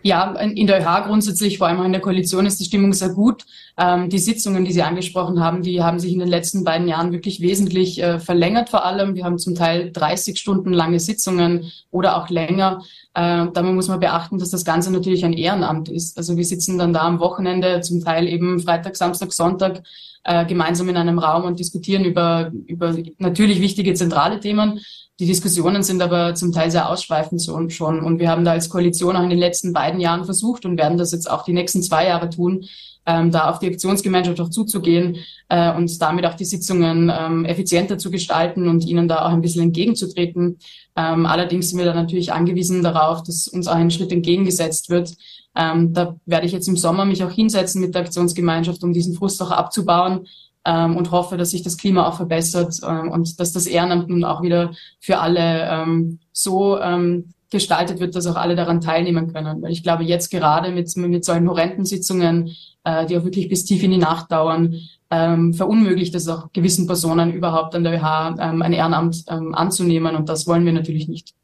Ja, 0.06 0.32
in 0.32 0.66
der 0.66 0.82
ÖH 0.82 1.06
grundsätzlich, 1.06 1.56
vor 1.56 1.66
allem 1.66 1.80
auch 1.80 1.86
in 1.86 1.92
der 1.92 2.02
Koalition, 2.02 2.44
ist 2.44 2.60
die 2.60 2.66
Stimmung 2.66 2.92
sehr 2.92 3.08
gut. 3.08 3.46
Ähm, 3.78 4.10
die 4.10 4.18
Sitzungen, 4.18 4.66
die 4.66 4.72
Sie 4.72 4.82
angesprochen 4.82 5.40
haben, 5.40 5.62
die 5.62 5.82
haben 5.82 5.98
sich 5.98 6.12
in 6.12 6.18
den 6.18 6.28
letzten 6.28 6.62
beiden 6.62 6.86
Jahren 6.86 7.10
wirklich 7.10 7.40
wesentlich 7.40 8.02
äh, 8.02 8.20
verlängert 8.20 8.68
vor 8.68 8.84
allem. 8.84 9.14
Wir 9.14 9.24
haben 9.24 9.38
zum 9.38 9.54
Teil 9.54 9.90
30 9.90 10.38
Stunden 10.38 10.74
lange 10.74 11.00
Sitzungen 11.00 11.72
oder 11.90 12.18
auch 12.18 12.28
länger. 12.28 12.82
Äh, 13.14 13.46
dabei 13.54 13.72
muss 13.72 13.88
man 13.88 13.98
beachten, 13.98 14.38
dass 14.38 14.50
das 14.50 14.66
Ganze 14.66 14.92
natürlich 14.92 15.24
ein 15.24 15.32
Ehrenamt 15.32 15.88
ist. 15.88 16.18
Also 16.18 16.36
wir 16.36 16.44
sitzen 16.44 16.76
dann 16.76 16.92
da 16.92 17.00
am 17.00 17.18
Wochenende, 17.18 17.80
zum 17.80 18.04
Teil 18.04 18.28
eben 18.28 18.60
Freitag, 18.60 18.96
Samstag, 18.96 19.32
Sonntag, 19.32 19.84
äh, 20.24 20.46
gemeinsam 20.46 20.88
in 20.88 20.96
einem 20.96 21.18
Raum 21.18 21.44
und 21.44 21.58
diskutieren 21.58 22.04
über, 22.04 22.50
über 22.66 22.94
natürlich 23.18 23.60
wichtige 23.60 23.94
zentrale 23.94 24.40
Themen. 24.40 24.80
Die 25.20 25.26
Diskussionen 25.26 25.84
sind 25.84 26.02
aber 26.02 26.34
zum 26.34 26.50
Teil 26.50 26.70
sehr 26.72 26.88
ausschweifend 26.90 27.40
so 27.40 27.68
schon. 27.68 28.00
Und 28.00 28.18
wir 28.18 28.30
haben 28.30 28.44
da 28.44 28.50
als 28.50 28.68
Koalition 28.68 29.16
auch 29.16 29.22
in 29.22 29.30
den 29.30 29.38
letzten 29.38 29.72
beiden 29.72 30.00
Jahren 30.00 30.24
versucht 30.24 30.64
und 30.64 30.76
werden 30.76 30.98
das 30.98 31.12
jetzt 31.12 31.30
auch 31.30 31.44
die 31.44 31.52
nächsten 31.52 31.82
zwei 31.82 32.08
Jahre 32.08 32.30
tun, 32.30 32.64
ähm, 33.06 33.30
da 33.30 33.50
auf 33.50 33.58
die 33.58 33.68
Aktionsgemeinschaft 33.68 34.40
auch 34.40 34.50
zuzugehen 34.50 35.18
äh, 35.48 35.72
und 35.74 36.00
damit 36.02 36.26
auch 36.26 36.34
die 36.34 36.44
Sitzungen 36.44 37.12
ähm, 37.16 37.44
effizienter 37.44 37.98
zu 37.98 38.10
gestalten 38.10 38.66
und 38.66 38.84
ihnen 38.86 39.06
da 39.06 39.26
auch 39.26 39.30
ein 39.30 39.42
bisschen 39.42 39.62
entgegenzutreten. 39.62 40.58
Ähm, 40.96 41.26
allerdings 41.26 41.70
sind 41.70 41.78
wir 41.78 41.86
da 41.86 41.94
natürlich 41.94 42.32
angewiesen 42.32 42.82
darauf, 42.82 43.22
dass 43.22 43.46
uns 43.46 43.68
auch 43.68 43.74
ein 43.74 43.90
Schritt 43.90 44.10
entgegengesetzt 44.10 44.90
wird. 44.90 45.14
Ähm, 45.56 45.92
da 45.92 46.16
werde 46.26 46.46
ich 46.46 46.52
jetzt 46.52 46.68
im 46.68 46.76
Sommer 46.76 47.04
mich 47.04 47.22
auch 47.22 47.30
hinsetzen 47.30 47.80
mit 47.80 47.94
der 47.94 48.02
Aktionsgemeinschaft, 48.02 48.82
um 48.82 48.92
diesen 48.92 49.14
Frust 49.14 49.40
auch 49.42 49.50
abzubauen 49.50 50.26
ähm, 50.64 50.96
und 50.96 51.10
hoffe, 51.10 51.36
dass 51.36 51.50
sich 51.50 51.62
das 51.62 51.76
Klima 51.76 52.08
auch 52.08 52.16
verbessert 52.16 52.80
ähm, 52.86 53.10
und 53.10 53.38
dass 53.38 53.52
das 53.52 53.66
Ehrenamt 53.66 54.08
nun 54.08 54.24
auch 54.24 54.42
wieder 54.42 54.72
für 55.00 55.18
alle 55.18 55.68
ähm, 55.70 56.18
so 56.32 56.78
ähm, 56.80 57.34
gestaltet 57.50 58.00
wird, 58.00 58.16
dass 58.16 58.26
auch 58.26 58.36
alle 58.36 58.56
daran 58.56 58.80
teilnehmen 58.80 59.32
können. 59.32 59.62
Weil 59.62 59.70
ich 59.70 59.82
glaube, 59.82 60.02
jetzt 60.02 60.30
gerade 60.30 60.72
mit, 60.72 60.94
mit 60.96 61.24
solchen 61.24 61.48
horrenden 61.48 61.84
Sitzungen, 61.84 62.50
äh, 62.82 63.06
die 63.06 63.16
auch 63.16 63.24
wirklich 63.24 63.48
bis 63.48 63.64
tief 63.64 63.82
in 63.82 63.92
die 63.92 63.98
Nacht 63.98 64.32
dauern, 64.32 64.74
ähm, 65.10 65.54
verunmöglicht 65.54 66.14
es 66.14 66.26
auch 66.26 66.52
gewissen 66.52 66.86
Personen 66.86 67.32
überhaupt 67.32 67.76
an 67.76 67.84
der 67.84 67.94
ÖH 67.94 68.34
ein 68.38 68.72
Ehrenamt 68.72 69.28
anzunehmen 69.28 70.16
und 70.16 70.28
das 70.28 70.48
wollen 70.48 70.64
wir 70.64 70.72
natürlich 70.72 71.06
nicht. 71.06 71.34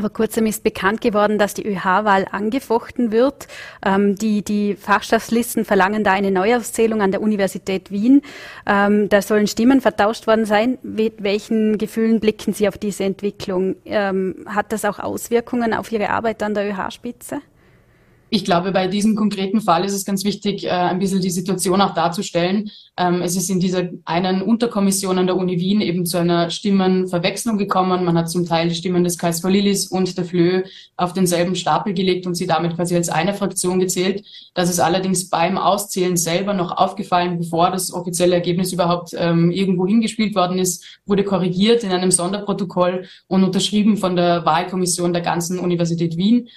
Vor 0.00 0.10
kurzem 0.10 0.46
ist 0.46 0.64
bekannt 0.64 1.00
geworden, 1.00 1.38
dass 1.38 1.54
die 1.54 1.66
ÖH-Wahl 1.66 2.26
angefochten 2.32 3.12
wird. 3.12 3.46
Ähm, 3.84 4.16
die, 4.16 4.42
die 4.42 4.74
Fachschaftslisten 4.74 5.64
verlangen 5.64 6.02
da 6.02 6.12
eine 6.12 6.32
Neuauszählung 6.32 7.00
an 7.00 7.12
der 7.12 7.22
Universität 7.22 7.92
Wien. 7.92 8.22
Ähm, 8.66 9.08
da 9.08 9.22
sollen 9.22 9.46
Stimmen 9.46 9.80
vertauscht 9.80 10.26
worden 10.26 10.46
sein. 10.46 10.78
Mit 10.82 11.22
welchen 11.22 11.78
Gefühlen 11.78 12.18
blicken 12.18 12.54
Sie 12.54 12.66
auf 12.66 12.76
diese 12.76 13.04
Entwicklung? 13.04 13.76
Ähm, 13.84 14.44
hat 14.46 14.72
das 14.72 14.84
auch 14.84 14.98
Auswirkungen 14.98 15.72
auf 15.72 15.92
Ihre 15.92 16.10
Arbeit 16.10 16.42
an 16.42 16.54
der 16.54 16.68
ÖH-Spitze? 16.68 17.40
Ich 18.34 18.44
glaube, 18.44 18.72
bei 18.72 18.88
diesem 18.88 19.14
konkreten 19.14 19.60
Fall 19.60 19.84
ist 19.84 19.92
es 19.92 20.04
ganz 20.04 20.24
wichtig, 20.24 20.64
äh, 20.64 20.70
ein 20.70 20.98
bisschen 20.98 21.20
die 21.20 21.30
Situation 21.30 21.80
auch 21.80 21.94
darzustellen. 21.94 22.68
Ähm, 22.96 23.22
es 23.22 23.36
ist 23.36 23.48
in 23.48 23.60
dieser 23.60 23.90
einen 24.06 24.42
Unterkommission 24.42 25.18
an 25.18 25.28
der 25.28 25.36
Uni 25.36 25.60
Wien 25.60 25.80
eben 25.80 26.04
zu 26.04 26.18
einer 26.18 26.50
Stimmenverwechslung 26.50 27.58
gekommen. 27.58 28.04
Man 28.04 28.18
hat 28.18 28.28
zum 28.28 28.44
Teil 28.44 28.68
die 28.68 28.74
Stimmen 28.74 29.04
des 29.04 29.18
Kais 29.18 29.40
Lilis 29.44 29.86
und 29.86 30.18
der 30.18 30.24
FLÖ 30.24 30.64
auf 30.96 31.12
denselben 31.12 31.54
Stapel 31.54 31.94
gelegt 31.94 32.26
und 32.26 32.34
sie 32.34 32.48
damit 32.48 32.74
quasi 32.74 32.96
als 32.96 33.08
eine 33.08 33.34
Fraktion 33.34 33.78
gezählt. 33.78 34.24
Das 34.52 34.68
ist 34.68 34.80
allerdings 34.80 35.30
beim 35.30 35.56
Auszählen 35.56 36.16
selber 36.16 36.54
noch 36.54 36.76
aufgefallen, 36.76 37.38
bevor 37.38 37.70
das 37.70 37.92
offizielle 37.92 38.34
Ergebnis 38.34 38.72
überhaupt 38.72 39.14
ähm, 39.16 39.52
irgendwo 39.52 39.86
hingespielt 39.86 40.34
worden 40.34 40.58
ist, 40.58 40.84
wurde 41.06 41.22
korrigiert 41.22 41.84
in 41.84 41.92
einem 41.92 42.10
Sonderprotokoll 42.10 43.06
und 43.28 43.44
unterschrieben 43.44 43.96
von 43.96 44.16
der 44.16 44.44
Wahlkommission 44.44 45.12
der 45.12 45.22
ganzen 45.22 45.60
Universität 45.60 46.16
Wien, 46.16 46.48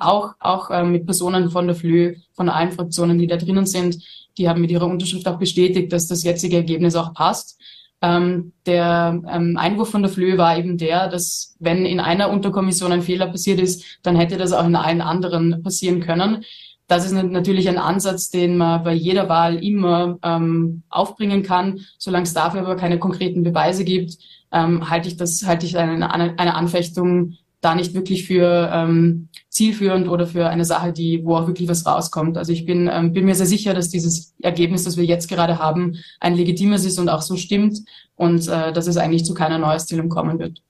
auch, 0.00 0.34
auch 0.40 0.70
ähm, 0.70 0.92
mit 0.92 1.06
Personen 1.06 1.50
von 1.50 1.66
der 1.66 1.76
FLÖ, 1.76 2.16
von 2.32 2.48
allen 2.48 2.72
Fraktionen, 2.72 3.18
die 3.18 3.26
da 3.26 3.36
drinnen 3.36 3.66
sind 3.66 3.98
die 4.38 4.48
haben 4.48 4.60
mit 4.60 4.70
ihrer 4.70 4.86
Unterschrift 4.86 5.26
auch 5.28 5.38
bestätigt, 5.38 5.92
dass 5.92 6.08
das 6.08 6.22
jetzige 6.22 6.56
Ergebnis 6.56 6.94
auch 6.94 7.14
passt. 7.14 7.60
Ähm, 8.02 8.52
der 8.66 9.22
ähm, 9.30 9.56
Einwurf 9.56 9.90
von 9.90 10.02
der 10.02 10.10
FLÖ 10.10 10.36
war 10.36 10.58
eben 10.58 10.76
der, 10.76 11.08
dass 11.08 11.56
wenn 11.58 11.86
in 11.86 11.98
einer 11.98 12.30
Unterkommission 12.30 12.92
ein 12.92 13.02
Fehler 13.02 13.26
passiert 13.26 13.58
ist, 13.58 13.84
dann 14.02 14.16
hätte 14.16 14.36
das 14.36 14.52
auch 14.52 14.66
in 14.66 14.76
allen 14.76 15.00
anderen 15.00 15.62
passieren 15.62 16.00
können. 16.00 16.44
Das 16.88 17.04
ist 17.04 17.12
natürlich 17.12 17.68
ein 17.68 17.78
Ansatz, 17.78 18.30
den 18.30 18.58
man 18.58 18.84
bei 18.84 18.92
jeder 18.92 19.28
Wahl 19.28 19.64
immer 19.64 20.18
ähm, 20.22 20.82
aufbringen 20.88 21.42
kann. 21.42 21.80
Solange 21.98 22.24
es 22.24 22.34
dafür 22.34 22.60
aber 22.60 22.76
keine 22.76 22.98
konkreten 22.98 23.42
Beweise 23.42 23.84
gibt, 23.84 24.18
ähm, 24.52 24.88
halte 24.88 25.08
ich 25.08 25.16
das, 25.16 25.44
halte 25.46 25.66
ich 25.66 25.76
eine, 25.76 26.12
eine 26.12 26.54
Anfechtung 26.54 27.32
da 27.60 27.74
nicht 27.74 27.94
wirklich 27.94 28.26
für 28.26 28.70
ähm, 28.72 29.28
zielführend 29.56 30.06
oder 30.06 30.26
für 30.26 30.48
eine 30.48 30.66
Sache, 30.66 30.92
die, 30.92 31.24
wo 31.24 31.36
auch 31.36 31.46
wirklich 31.46 31.66
was 31.66 31.86
rauskommt. 31.86 32.36
Also 32.36 32.52
ich 32.52 32.66
bin, 32.66 32.90
ähm, 32.92 33.14
bin 33.14 33.24
mir 33.24 33.34
sehr 33.34 33.46
sicher, 33.46 33.72
dass 33.72 33.88
dieses 33.88 34.34
Ergebnis, 34.42 34.84
das 34.84 34.98
wir 34.98 35.04
jetzt 35.04 35.28
gerade 35.28 35.58
haben, 35.58 35.96
ein 36.20 36.34
legitimes 36.34 36.84
ist 36.84 36.98
und 36.98 37.08
auch 37.08 37.22
so 37.22 37.36
stimmt 37.36 37.80
und 38.16 38.48
äh, 38.48 38.72
dass 38.72 38.86
es 38.86 38.98
eigentlich 38.98 39.24
zu 39.24 39.32
keiner 39.32 39.58
Neuausstellung 39.58 40.10
kommen 40.10 40.38
wird. 40.38 40.60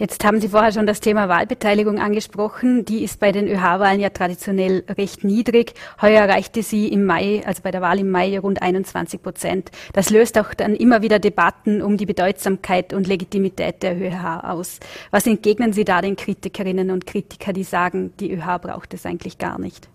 Jetzt 0.00 0.24
haben 0.24 0.40
Sie 0.40 0.48
vorher 0.48 0.72
schon 0.72 0.86
das 0.86 1.00
Thema 1.00 1.28
Wahlbeteiligung 1.28 1.98
angesprochen. 1.98 2.86
Die 2.86 3.04
ist 3.04 3.20
bei 3.20 3.32
den 3.32 3.46
ÖH-Wahlen 3.46 4.00
ja 4.00 4.08
traditionell 4.08 4.82
recht 4.88 5.24
niedrig. 5.24 5.74
Heuer 6.00 6.22
erreichte 6.22 6.62
sie 6.62 6.88
im 6.88 7.04
Mai, 7.04 7.42
also 7.44 7.60
bei 7.62 7.70
der 7.70 7.82
Wahl 7.82 7.98
im 7.98 8.10
Mai, 8.10 8.38
rund 8.38 8.62
21 8.62 9.22
Prozent. 9.22 9.70
Das 9.92 10.08
löst 10.08 10.38
auch 10.38 10.54
dann 10.54 10.74
immer 10.74 11.02
wieder 11.02 11.18
Debatten 11.18 11.82
um 11.82 11.98
die 11.98 12.06
Bedeutsamkeit 12.06 12.94
und 12.94 13.08
Legitimität 13.08 13.82
der 13.82 13.94
ÖH 13.94 14.42
aus. 14.42 14.80
Was 15.10 15.26
entgegnen 15.26 15.74
Sie 15.74 15.84
da 15.84 16.00
den 16.00 16.16
Kritikerinnen 16.16 16.90
und 16.90 17.06
Kritikern, 17.06 17.52
die 17.52 17.64
sagen, 17.64 18.14
die 18.20 18.32
ÖH 18.32 18.58
braucht 18.58 18.94
es 18.94 19.04
eigentlich 19.04 19.36
gar 19.36 19.60
nicht? 19.60 19.90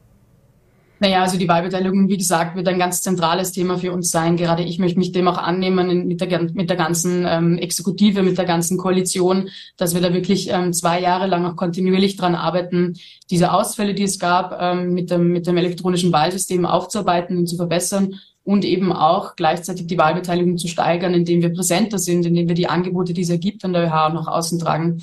Naja, 1.00 1.24
also 1.24 1.38
die 1.38 1.48
Wahlbeteiligung, 1.48 2.08
wie 2.08 2.18
gesagt, 2.18 2.56
wird 2.56 2.68
ein 2.70 2.80
ganz 2.80 3.02
zentrales 3.02 3.52
Thema 3.52 3.78
für 3.78 3.92
uns 3.92 4.12
sein. 4.12 4.38
Gerade 4.38 4.64
ich 4.64 4.80
möchte 4.80 4.98
mich 4.98 5.12
dem 5.12 5.28
auch 5.28 5.38
annehmen 5.38 6.08
mit 6.08 6.22
der, 6.22 6.42
mit 6.54 6.70
der 6.70 6.78
ganzen 6.78 7.26
ähm, 7.28 7.58
Exekutive, 7.58 8.24
mit 8.24 8.38
der 8.38 8.46
ganzen 8.46 8.78
Koalition, 8.78 9.50
dass 9.76 9.94
wir 9.94 10.02
da 10.02 10.14
wirklich 10.14 10.50
ähm, 10.50 10.72
zwei 10.72 11.02
Jahre 11.02 11.28
lang 11.28 11.46
auch 11.46 11.58
kontinuierlich 11.58 12.16
dran 12.16 12.34
arbeiten, 12.34 12.94
diese 13.30 13.52
Ausfälle, 13.52 13.94
die 13.94 14.04
es 14.04 14.20
gab, 14.20 14.58
ähm, 14.62 14.94
mit, 14.94 15.12
dem, 15.12 15.34
mit 15.34 15.48
dem 15.48 15.58
elektronischen 15.58 16.14
Wahlsystem 16.14 16.66
aufzuarbeiten 16.66 17.38
und 17.38 17.48
zu 17.48 17.58
verbessern 17.58 18.16
und 18.46 18.64
eben 18.64 18.94
auch 18.94 19.36
gleichzeitig 19.36 19.88
die 19.88 19.98
Wahlbeteiligung 19.98 20.58
zu 20.58 20.70
steigern, 20.70 21.14
indem 21.14 21.42
wir 21.42 21.54
präsenter 21.54 22.00
sind, 22.00 22.26
indem 22.26 22.48
wir 22.48 22.56
die 22.56 22.70
Angebote, 22.70 23.14
die 23.14 23.22
es 23.22 23.30
ergibt, 23.30 23.66
an 23.66 23.74
der 23.74 23.88
ÖH 23.88 24.14
nach 24.14 24.28
außen 24.28 24.60
tragen. 24.60 25.02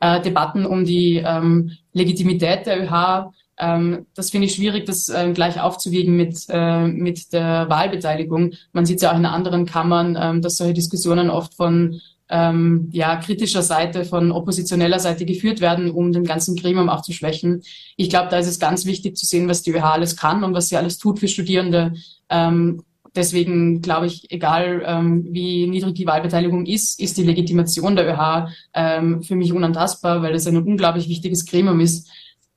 Äh, 0.00 0.22
Debatten 0.22 0.64
um 0.64 0.84
die 0.84 1.22
ähm, 1.24 1.72
Legitimität 1.92 2.66
der 2.66 2.82
ÖH, 2.82 3.30
ähm, 3.58 4.06
das 4.14 4.30
finde 4.30 4.46
ich 4.46 4.54
schwierig, 4.54 4.84
das 4.86 5.08
äh, 5.08 5.32
gleich 5.32 5.60
aufzuwiegen 5.60 6.16
mit, 6.16 6.44
äh, 6.48 6.86
mit 6.86 7.32
der 7.32 7.68
Wahlbeteiligung. 7.68 8.52
Man 8.72 8.86
sieht 8.86 9.02
ja 9.02 9.12
auch 9.12 9.16
in 9.16 9.26
anderen 9.26 9.66
Kammern, 9.66 10.18
ähm, 10.20 10.42
dass 10.42 10.56
solche 10.56 10.74
Diskussionen 10.74 11.30
oft 11.30 11.54
von 11.54 12.00
ähm, 12.28 12.88
ja, 12.90 13.16
kritischer 13.16 13.62
Seite, 13.62 14.04
von 14.04 14.32
oppositioneller 14.32 14.98
Seite 14.98 15.24
geführt 15.24 15.60
werden, 15.60 15.90
um 15.90 16.12
den 16.12 16.24
ganzen 16.24 16.56
Gremium 16.56 16.88
auch 16.88 17.02
zu 17.02 17.12
schwächen. 17.12 17.62
Ich 17.96 18.08
glaube, 18.08 18.28
da 18.30 18.38
ist 18.38 18.48
es 18.48 18.58
ganz 18.58 18.86
wichtig 18.86 19.16
zu 19.16 19.26
sehen, 19.26 19.48
was 19.48 19.62
die 19.62 19.72
ÖH 19.72 19.84
alles 19.84 20.16
kann 20.16 20.42
und 20.42 20.54
was 20.54 20.68
sie 20.68 20.76
alles 20.76 20.98
tut 20.98 21.20
für 21.20 21.28
Studierende. 21.28 21.94
Ähm, 22.30 22.82
deswegen 23.14 23.82
glaube 23.82 24.06
ich, 24.06 24.30
egal 24.32 24.82
ähm, 24.86 25.26
wie 25.30 25.66
niedrig 25.66 25.94
die 25.94 26.06
Wahlbeteiligung 26.06 26.66
ist, 26.66 26.98
ist 26.98 27.16
die 27.18 27.24
Legitimation 27.24 27.94
der 27.94 28.08
ÖH 28.08 28.48
ähm, 28.72 29.22
für 29.22 29.36
mich 29.36 29.52
unantastbar, 29.52 30.22
weil 30.22 30.34
es 30.34 30.46
ein 30.46 30.56
unglaublich 30.56 31.08
wichtiges 31.08 31.46
Gremium 31.46 31.80
ist. 31.80 32.08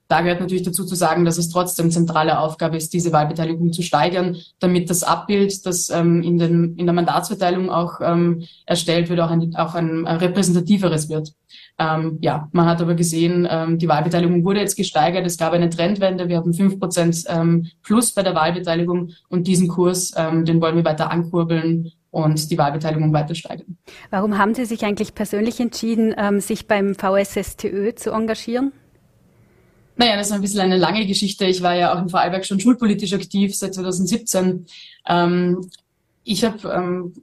Da 0.08 0.22
gehört 0.22 0.40
natürlich 0.40 0.64
dazu 0.64 0.86
zu 0.86 0.96
sagen, 0.96 1.26
dass 1.26 1.38
es 1.38 1.50
trotzdem 1.50 1.92
zentrale 1.92 2.40
Aufgabe 2.40 2.78
ist, 2.78 2.94
diese 2.94 3.12
Wahlbeteiligung 3.12 3.74
zu 3.74 3.82
steigern, 3.82 4.38
damit 4.60 4.90
das 4.90 5.04
Abbild, 5.04 5.66
das 5.66 5.90
ähm, 5.90 6.24
in, 6.24 6.38
den, 6.38 6.76
in 6.78 6.86
der 6.86 6.94
Mandatsverteilung 6.94 7.70
auch 7.70 8.00
ähm, 8.02 8.44
erstellt 8.66 9.10
wird, 9.10 9.20
auch 9.20 9.32
ein, 9.32 9.56
auch 9.56 9.76
ein 9.76 10.08
repräsentativeres 10.08 11.10
wird. 11.10 11.34
Ähm, 11.78 12.18
ja, 12.22 12.48
man 12.54 12.66
hat 12.66 12.82
aber 12.82 12.96
gesehen, 12.96 13.48
ähm, 13.50 13.78
die 13.78 13.88
Wahlbeteiligung 13.88 14.44
wurde 14.44 14.62
jetzt 14.62 14.76
gesteigert. 14.76 15.26
Es 15.26 15.38
gab 15.38 15.54
eine 15.54 15.70
Trendwende. 15.70 16.28
Wir 16.28 16.38
haben 16.38 16.54
fünf 16.54 16.80
Prozent 16.80 17.24
ähm, 17.28 17.68
plus 17.84 18.14
bei 18.14 18.24
der 18.24 18.34
Wahlbeteiligung 18.34 19.12
und 19.30 19.48
diesen 19.48 19.68
Kurs, 19.68 20.14
ähm, 20.16 20.46
den 20.46 20.62
wollen 20.62 20.76
wir 20.76 20.86
weiter 20.86 21.12
ankurbeln 21.12 21.92
und 22.10 22.50
die 22.50 22.58
Wahlbeteiligung 22.58 23.14
weiter 23.14 23.36
steigern. 23.36 23.78
Warum 24.10 24.38
haben 24.38 24.56
Sie 24.56 24.66
sich 24.66 24.86
eigentlich 24.86 25.14
persönlich 25.14 25.60
entschieden, 25.60 26.16
ähm, 26.18 26.40
sich 26.40 26.68
beim 26.68 26.96
VSSTÖ 26.96 27.94
zu 27.96 28.12
engagieren? 28.12 28.72
Naja, 29.98 30.16
das 30.16 30.28
ist 30.28 30.34
ein 30.34 30.42
bisschen 30.42 30.60
eine 30.60 30.78
lange 30.78 31.06
Geschichte. 31.08 31.46
Ich 31.46 31.62
war 31.62 31.76
ja 31.76 31.94
auch 31.94 32.02
in 32.02 32.10
Vorarlberg 32.10 32.46
schon 32.46 32.60
schulpolitisch 32.60 33.14
aktiv 33.14 33.56
seit 33.56 33.74
2017. 33.74 34.66
Ähm, 35.08 35.70
ich 36.24 36.44
habe 36.44 36.70
ähm, 36.70 37.14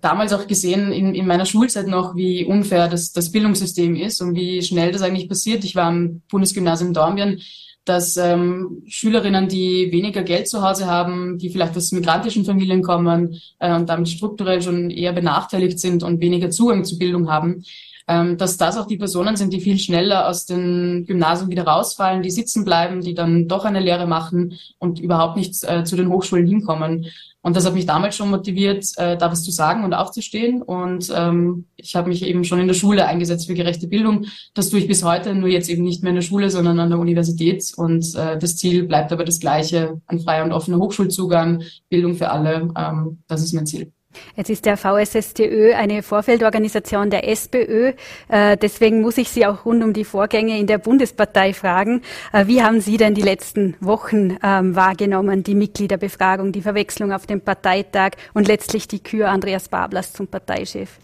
damals 0.00 0.32
auch 0.32 0.46
gesehen 0.46 0.92
in, 0.92 1.14
in 1.14 1.26
meiner 1.26 1.44
Schulzeit 1.44 1.86
noch, 1.86 2.16
wie 2.16 2.44
unfair 2.44 2.88
das, 2.88 3.12
das 3.12 3.30
Bildungssystem 3.30 3.96
ist 3.96 4.22
und 4.22 4.34
wie 4.34 4.62
schnell 4.62 4.92
das 4.92 5.02
eigentlich 5.02 5.28
passiert. 5.28 5.64
Ich 5.64 5.76
war 5.76 5.86
am 5.86 6.22
Bundesgymnasium 6.30 6.94
Dornbirn, 6.94 7.40
dass 7.84 8.16
ähm, 8.16 8.82
Schülerinnen, 8.86 9.48
die 9.48 9.90
weniger 9.92 10.22
Geld 10.22 10.48
zu 10.48 10.62
Hause 10.62 10.86
haben, 10.86 11.38
die 11.38 11.50
vielleicht 11.50 11.76
aus 11.76 11.92
migrantischen 11.92 12.44
Familien 12.44 12.82
kommen 12.82 13.40
äh, 13.58 13.74
und 13.74 13.88
damit 13.88 14.08
strukturell 14.08 14.62
schon 14.62 14.90
eher 14.90 15.12
benachteiligt 15.12 15.78
sind 15.78 16.02
und 16.02 16.20
weniger 16.20 16.50
Zugang 16.50 16.84
zu 16.84 16.98
Bildung 16.98 17.30
haben, 17.30 17.64
ähm, 18.10 18.36
dass 18.36 18.56
das 18.56 18.76
auch 18.76 18.88
die 18.88 18.96
Personen 18.96 19.36
sind, 19.36 19.52
die 19.52 19.60
viel 19.60 19.78
schneller 19.78 20.26
aus 20.28 20.44
den 20.44 21.04
Gymnasien 21.06 21.48
wieder 21.48 21.62
rausfallen, 21.62 22.22
die 22.22 22.30
sitzen 22.32 22.64
bleiben, 22.64 23.02
die 23.02 23.14
dann 23.14 23.46
doch 23.46 23.64
eine 23.64 23.78
Lehre 23.78 24.08
machen 24.08 24.58
und 24.78 24.98
überhaupt 24.98 25.36
nicht 25.36 25.62
äh, 25.62 25.84
zu 25.84 25.94
den 25.94 26.08
Hochschulen 26.08 26.44
hinkommen. 26.44 27.06
Und 27.42 27.56
das 27.56 27.64
hat 27.64 27.74
mich 27.74 27.86
damals 27.86 28.16
schon 28.16 28.30
motiviert, 28.30 28.84
äh, 28.96 29.16
da 29.16 29.30
was 29.30 29.44
zu 29.44 29.52
sagen 29.52 29.84
und 29.84 29.94
aufzustehen. 29.94 30.60
Und 30.60 31.10
ähm, 31.16 31.66
ich 31.76 31.94
habe 31.94 32.08
mich 32.08 32.24
eben 32.24 32.42
schon 32.42 32.58
in 32.58 32.66
der 32.66 32.74
Schule 32.74 33.06
eingesetzt 33.06 33.46
für 33.46 33.54
gerechte 33.54 33.86
Bildung. 33.86 34.26
Das 34.54 34.70
tue 34.70 34.80
ich 34.80 34.88
bis 34.88 35.04
heute, 35.04 35.32
nur 35.32 35.48
jetzt 35.48 35.70
eben 35.70 35.84
nicht 35.84 36.02
mehr 36.02 36.10
in 36.10 36.16
der 36.16 36.22
Schule, 36.22 36.50
sondern 36.50 36.80
an 36.80 36.90
der 36.90 36.98
Universität. 36.98 37.72
Und 37.76 38.14
äh, 38.16 38.38
das 38.38 38.56
Ziel 38.56 38.82
bleibt 38.88 39.12
aber 39.12 39.24
das 39.24 39.38
gleiche, 39.38 40.00
ein 40.06 40.18
freier 40.18 40.44
und 40.44 40.52
offener 40.52 40.78
Hochschulzugang, 40.78 41.62
Bildung 41.88 42.16
für 42.16 42.30
alle. 42.30 42.68
Ähm, 42.76 43.22
das 43.28 43.42
ist 43.42 43.52
mein 43.52 43.66
Ziel. 43.66 43.92
Jetzt 44.36 44.50
ist 44.50 44.66
der 44.66 44.76
VSSTÖ 44.76 45.74
eine 45.74 46.02
Vorfeldorganisation 46.02 47.10
der 47.10 47.28
SPÖ. 47.28 47.92
Äh, 48.28 48.56
deswegen 48.56 49.02
muss 49.02 49.18
ich 49.18 49.28
Sie 49.28 49.46
auch 49.46 49.64
rund 49.64 49.84
um 49.84 49.92
die 49.92 50.04
Vorgänge 50.04 50.58
in 50.58 50.66
der 50.66 50.78
Bundespartei 50.78 51.52
fragen. 51.52 52.02
Äh, 52.32 52.46
wie 52.46 52.62
haben 52.62 52.80
Sie 52.80 52.96
denn 52.96 53.14
die 53.14 53.22
letzten 53.22 53.76
Wochen 53.80 54.36
ähm, 54.42 54.74
wahrgenommen, 54.74 55.42
die 55.42 55.54
Mitgliederbefragung, 55.54 56.52
die 56.52 56.62
Verwechslung 56.62 57.12
auf 57.12 57.26
dem 57.26 57.40
Parteitag 57.40 58.12
und 58.34 58.48
letztlich 58.48 58.88
die 58.88 59.00
Kür 59.00 59.28
Andreas 59.28 59.68
Bablas 59.68 60.12
zum 60.12 60.26
Parteichef? 60.26 60.98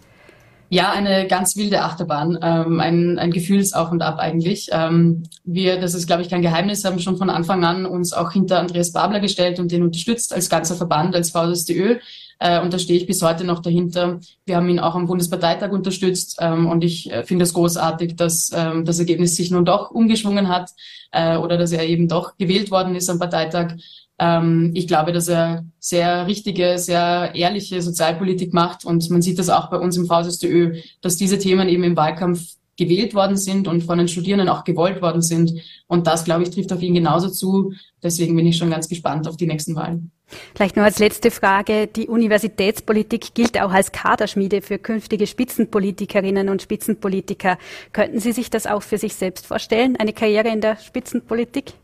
Ja, 0.68 0.90
eine 0.90 1.28
ganz 1.28 1.56
wilde 1.56 1.82
Achterbahn, 1.82 2.38
ähm, 2.42 2.80
ein, 2.80 3.20
ein 3.20 3.30
Gefühlsauf 3.30 3.92
und 3.92 4.02
Ab 4.02 4.18
eigentlich. 4.18 4.68
Ähm, 4.72 5.22
wir, 5.44 5.80
das 5.80 5.94
ist, 5.94 6.08
glaube 6.08 6.22
ich, 6.22 6.28
kein 6.28 6.42
Geheimnis, 6.42 6.84
haben 6.84 6.98
schon 6.98 7.18
von 7.18 7.30
Anfang 7.30 7.64
an 7.64 7.86
uns 7.86 8.12
auch 8.12 8.32
hinter 8.32 8.58
Andreas 8.58 8.92
Babler 8.92 9.20
gestellt 9.20 9.60
und 9.60 9.70
den 9.70 9.84
unterstützt 9.84 10.34
als 10.34 10.50
ganzer 10.50 10.74
Verband, 10.74 11.14
als 11.14 11.30
VSDÖ. 11.30 11.98
Äh, 12.38 12.60
und 12.60 12.72
da 12.72 12.78
stehe 12.78 12.98
ich 12.98 13.06
bis 13.06 13.22
heute 13.22 13.44
noch 13.44 13.60
dahinter. 13.60 14.20
Wir 14.44 14.56
haben 14.56 14.68
ihn 14.68 14.78
auch 14.78 14.94
am 14.94 15.06
Bundesparteitag 15.06 15.70
unterstützt 15.70 16.38
ähm, 16.40 16.66
und 16.66 16.84
ich 16.84 17.10
äh, 17.10 17.24
finde 17.24 17.44
es 17.44 17.54
großartig, 17.54 18.16
dass 18.16 18.50
ähm, 18.54 18.84
das 18.84 18.98
Ergebnis 18.98 19.36
sich 19.36 19.50
nun 19.50 19.64
doch 19.64 19.90
umgeschwungen 19.90 20.48
hat 20.48 20.70
äh, 21.12 21.36
oder 21.36 21.56
dass 21.56 21.72
er 21.72 21.84
eben 21.86 22.08
doch 22.08 22.36
gewählt 22.36 22.70
worden 22.70 22.94
ist 22.94 23.08
am 23.08 23.18
Parteitag. 23.18 23.74
Ähm, 24.18 24.72
ich 24.74 24.86
glaube, 24.86 25.12
dass 25.12 25.28
er 25.28 25.64
sehr 25.78 26.26
richtige, 26.26 26.78
sehr 26.78 27.34
ehrliche 27.34 27.80
Sozialpolitik 27.80 28.52
macht 28.52 28.84
und 28.84 29.08
man 29.10 29.22
sieht 29.22 29.38
das 29.38 29.48
auch 29.48 29.70
bei 29.70 29.78
uns 29.78 29.96
im 29.96 30.06
VSSDÖ, 30.06 30.80
dass 31.00 31.16
diese 31.16 31.38
Themen 31.38 31.68
eben 31.68 31.84
im 31.84 31.96
Wahlkampf 31.96 32.56
gewählt 32.76 33.14
worden 33.14 33.36
sind 33.36 33.68
und 33.68 33.82
von 33.82 33.98
den 33.98 34.08
Studierenden 34.08 34.48
auch 34.48 34.64
gewollt 34.64 35.02
worden 35.02 35.22
sind. 35.22 35.52
Und 35.86 36.06
das, 36.06 36.24
glaube 36.24 36.42
ich, 36.42 36.50
trifft 36.50 36.72
auf 36.72 36.82
ihn 36.82 36.94
genauso 36.94 37.28
zu. 37.28 37.72
Deswegen 38.02 38.36
bin 38.36 38.46
ich 38.46 38.56
schon 38.56 38.70
ganz 38.70 38.88
gespannt 38.88 39.26
auf 39.28 39.36
die 39.36 39.46
nächsten 39.46 39.74
Wahlen. 39.74 40.10
Vielleicht 40.54 40.76
nur 40.76 40.84
als 40.84 40.98
letzte 40.98 41.30
Frage. 41.30 41.86
Die 41.86 42.08
Universitätspolitik 42.08 43.34
gilt 43.34 43.60
auch 43.60 43.70
als 43.70 43.92
Kaderschmiede 43.92 44.60
für 44.60 44.78
künftige 44.78 45.26
Spitzenpolitikerinnen 45.26 46.48
und 46.48 46.62
Spitzenpolitiker. 46.62 47.58
Könnten 47.92 48.20
Sie 48.20 48.32
sich 48.32 48.50
das 48.50 48.66
auch 48.66 48.82
für 48.82 48.98
sich 48.98 49.14
selbst 49.14 49.46
vorstellen, 49.46 49.96
eine 49.96 50.12
Karriere 50.12 50.48
in 50.48 50.60
der 50.60 50.76
Spitzenpolitik? 50.76 51.74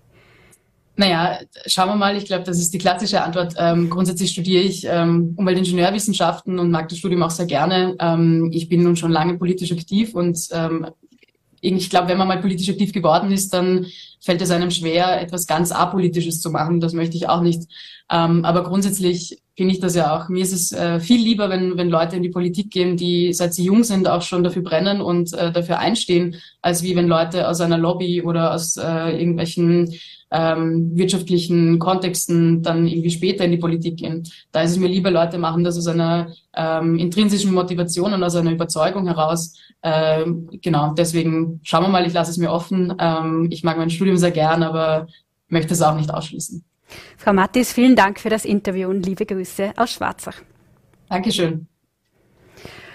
Naja, 0.94 1.38
schauen 1.66 1.88
wir 1.88 1.96
mal. 1.96 2.16
Ich 2.16 2.26
glaube, 2.26 2.44
das 2.44 2.59
ist 2.59 2.74
die 2.74 2.78
klassische 2.78 3.22
Antwort. 3.22 3.55
Ähm, 3.57 3.88
grundsätzlich 3.88 4.31
studiere 4.31 4.62
ich 4.62 4.85
ähm, 4.87 5.35
Umweltingenieurwissenschaften 5.37 6.59
und 6.59 6.70
mag 6.70 6.88
das 6.88 6.98
Studium 6.98 7.22
auch 7.22 7.31
sehr 7.31 7.46
gerne. 7.46 7.96
Ähm, 7.98 8.50
ich 8.52 8.68
bin 8.68 8.83
nun 8.83 8.96
schon 8.96 9.11
lange 9.11 9.38
politisch 9.38 9.72
aktiv 9.72 10.14
und 10.14 10.38
ähm, 10.52 10.87
ich 11.62 11.90
glaube, 11.90 12.09
wenn 12.09 12.18
man 12.18 12.28
mal 12.28 12.40
politisch 12.40 12.68
aktiv 12.68 12.92
geworden 12.92 13.31
ist, 13.31 13.55
dann 13.55 13.87
fällt 14.20 14.42
es 14.42 14.50
einem 14.50 14.70
schwer, 14.70 15.20
etwas 15.20 15.46
ganz 15.46 15.72
apolitisches 15.72 16.40
zu 16.40 16.50
machen. 16.50 16.81
Das 16.81 16.92
möchte 16.92 17.16
ich 17.16 17.28
auch 17.28 17.40
nicht. 17.40 17.62
Ähm, 18.11 18.44
aber 18.44 18.64
grundsätzlich 18.64 19.38
finde 19.57 19.74
ich 19.74 19.81
das 19.81 19.94
ja 19.94 20.14
auch. 20.16 20.28
Mir 20.28 20.42
ist 20.42 20.52
es 20.52 20.72
äh, 20.72 20.98
viel 20.98 21.20
lieber, 21.22 21.50
wenn, 21.50 21.76
wenn 21.76 21.88
Leute 21.88 22.16
in 22.16 22.22
die 22.22 22.31
Politik 22.31 22.70
gehen, 22.70 22.96
die 22.96 23.33
seit 23.33 23.55
sie 23.55 23.64
jung 23.64 23.85
sind 23.85 24.09
auch 24.09 24.22
schon 24.22 24.42
dafür 24.42 24.62
brennen 24.62 25.00
und 25.00 25.33
äh, 25.35 25.52
dafür 25.52 25.78
einstehen, 25.78 26.37
als 26.62 26.83
wie 26.83 26.96
wenn 26.96 27.07
Leute 27.07 27.48
aus 27.48 27.61
einer 27.61 27.78
Lobby 27.78 28.22
oder 28.22 28.55
aus 28.55 28.76
äh, 28.76 29.18
irgendwelchen 29.18 29.94
ähm, 30.32 30.96
wirtschaftlichen 30.96 31.78
Kontexten 31.78 32.62
dann 32.62 32.86
irgendwie 32.86 33.10
später 33.10 33.44
in 33.44 33.50
die 33.50 33.58
Politik 33.58 33.98
gehen. 33.98 34.22
Da 34.50 34.62
ist 34.62 34.72
es 34.72 34.78
mir 34.78 34.88
lieber, 34.88 35.10
Leute 35.10 35.38
machen 35.38 35.62
das 35.62 35.76
aus 35.76 35.86
einer 35.86 36.32
ähm, 36.56 36.98
intrinsischen 36.98 37.52
Motivation 37.52 38.12
und 38.14 38.22
aus 38.24 38.34
einer 38.34 38.52
Überzeugung 38.52 39.06
heraus. 39.06 39.58
Ähm, 39.82 40.48
genau, 40.62 40.94
deswegen 40.94 41.60
schauen 41.62 41.84
wir 41.84 41.88
mal, 41.88 42.06
ich 42.06 42.14
lasse 42.14 42.30
es 42.30 42.38
mir 42.38 42.50
offen. 42.50 42.94
Ähm, 42.98 43.48
ich 43.50 43.62
mag 43.62 43.76
mein 43.76 43.90
Studium 43.90 44.16
sehr 44.16 44.30
gern, 44.30 44.62
aber 44.62 45.06
möchte 45.48 45.74
es 45.74 45.82
auch 45.82 45.94
nicht 45.94 46.12
ausschließen. 46.12 46.64
Frau 47.18 47.32
Mattis, 47.32 47.72
vielen 47.72 47.96
Dank 47.96 48.18
für 48.18 48.30
das 48.30 48.44
Interview 48.44 48.88
und 48.88 49.04
liebe 49.04 49.26
Grüße 49.26 49.72
aus 49.76 49.92
Schwarzach. 49.92 50.36
Dankeschön. 51.08 51.66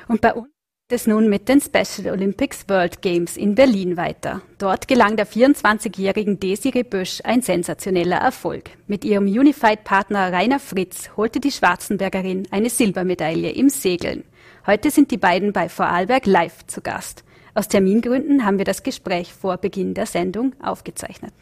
Und 0.08 0.22
bei 0.22 0.34
uns 0.34 0.57
es 0.90 1.06
nun 1.06 1.28
mit 1.28 1.50
den 1.50 1.60
Special 1.60 2.14
Olympics 2.14 2.70
World 2.70 3.02
Games 3.02 3.36
in 3.36 3.56
Berlin 3.56 3.98
weiter. 3.98 4.42
Dort 4.58 4.88
gelang 4.88 5.18
der 5.18 5.28
24-jährigen 5.28 6.40
Desiree 6.40 6.84
Bösch 6.84 7.20
ein 7.26 7.42
sensationeller 7.42 8.18
Erfolg. 8.18 8.70
Mit 8.88 9.04
ihrem 9.04 9.26
Unified-Partner 9.26 10.32
Rainer 10.32 10.60
Fritz 10.60 11.10
holte 11.18 11.42
die 11.42 11.52
Schwarzenbergerin 11.52 12.48
eine 12.52 12.70
Silbermedaille 12.70 13.52
im 13.52 13.68
Segeln. 13.68 14.24
Heute 14.66 14.90
sind 14.90 15.12
die 15.12 15.18
beiden 15.18 15.52
bei 15.52 15.68
Vorarlberg 15.68 16.26
live 16.26 16.66
zu 16.68 16.80
Gast. 16.80 17.26
Aus 17.54 17.68
Termingründen 17.68 18.46
haben 18.46 18.58
wir 18.58 18.66
das 18.66 18.82
Gespräch 18.82 19.34
vor 19.34 19.58
Beginn 19.58 19.94
der 19.94 20.06
Sendung 20.06 20.54
aufgezeichnet. 20.62 21.34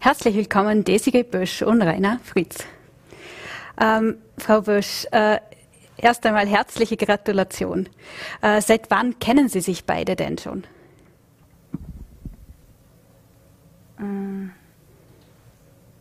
Herzlich 0.00 0.36
willkommen 0.36 0.84
Desiree 0.84 1.22
Bösch 1.22 1.62
und 1.62 1.80
Rainer 1.80 2.20
Fritz. 2.24 2.58
Ähm, 3.80 4.18
Frau 4.36 4.60
Bösch, 4.60 5.06
äh, 5.12 5.38
Erst 6.00 6.24
einmal 6.26 6.46
herzliche 6.46 6.96
Gratulation. 6.96 7.88
Äh, 8.42 8.60
seit 8.60 8.90
wann 8.90 9.18
kennen 9.18 9.48
Sie 9.48 9.60
sich 9.60 9.84
beide 9.84 10.16
denn 10.16 10.38
schon? 10.38 10.64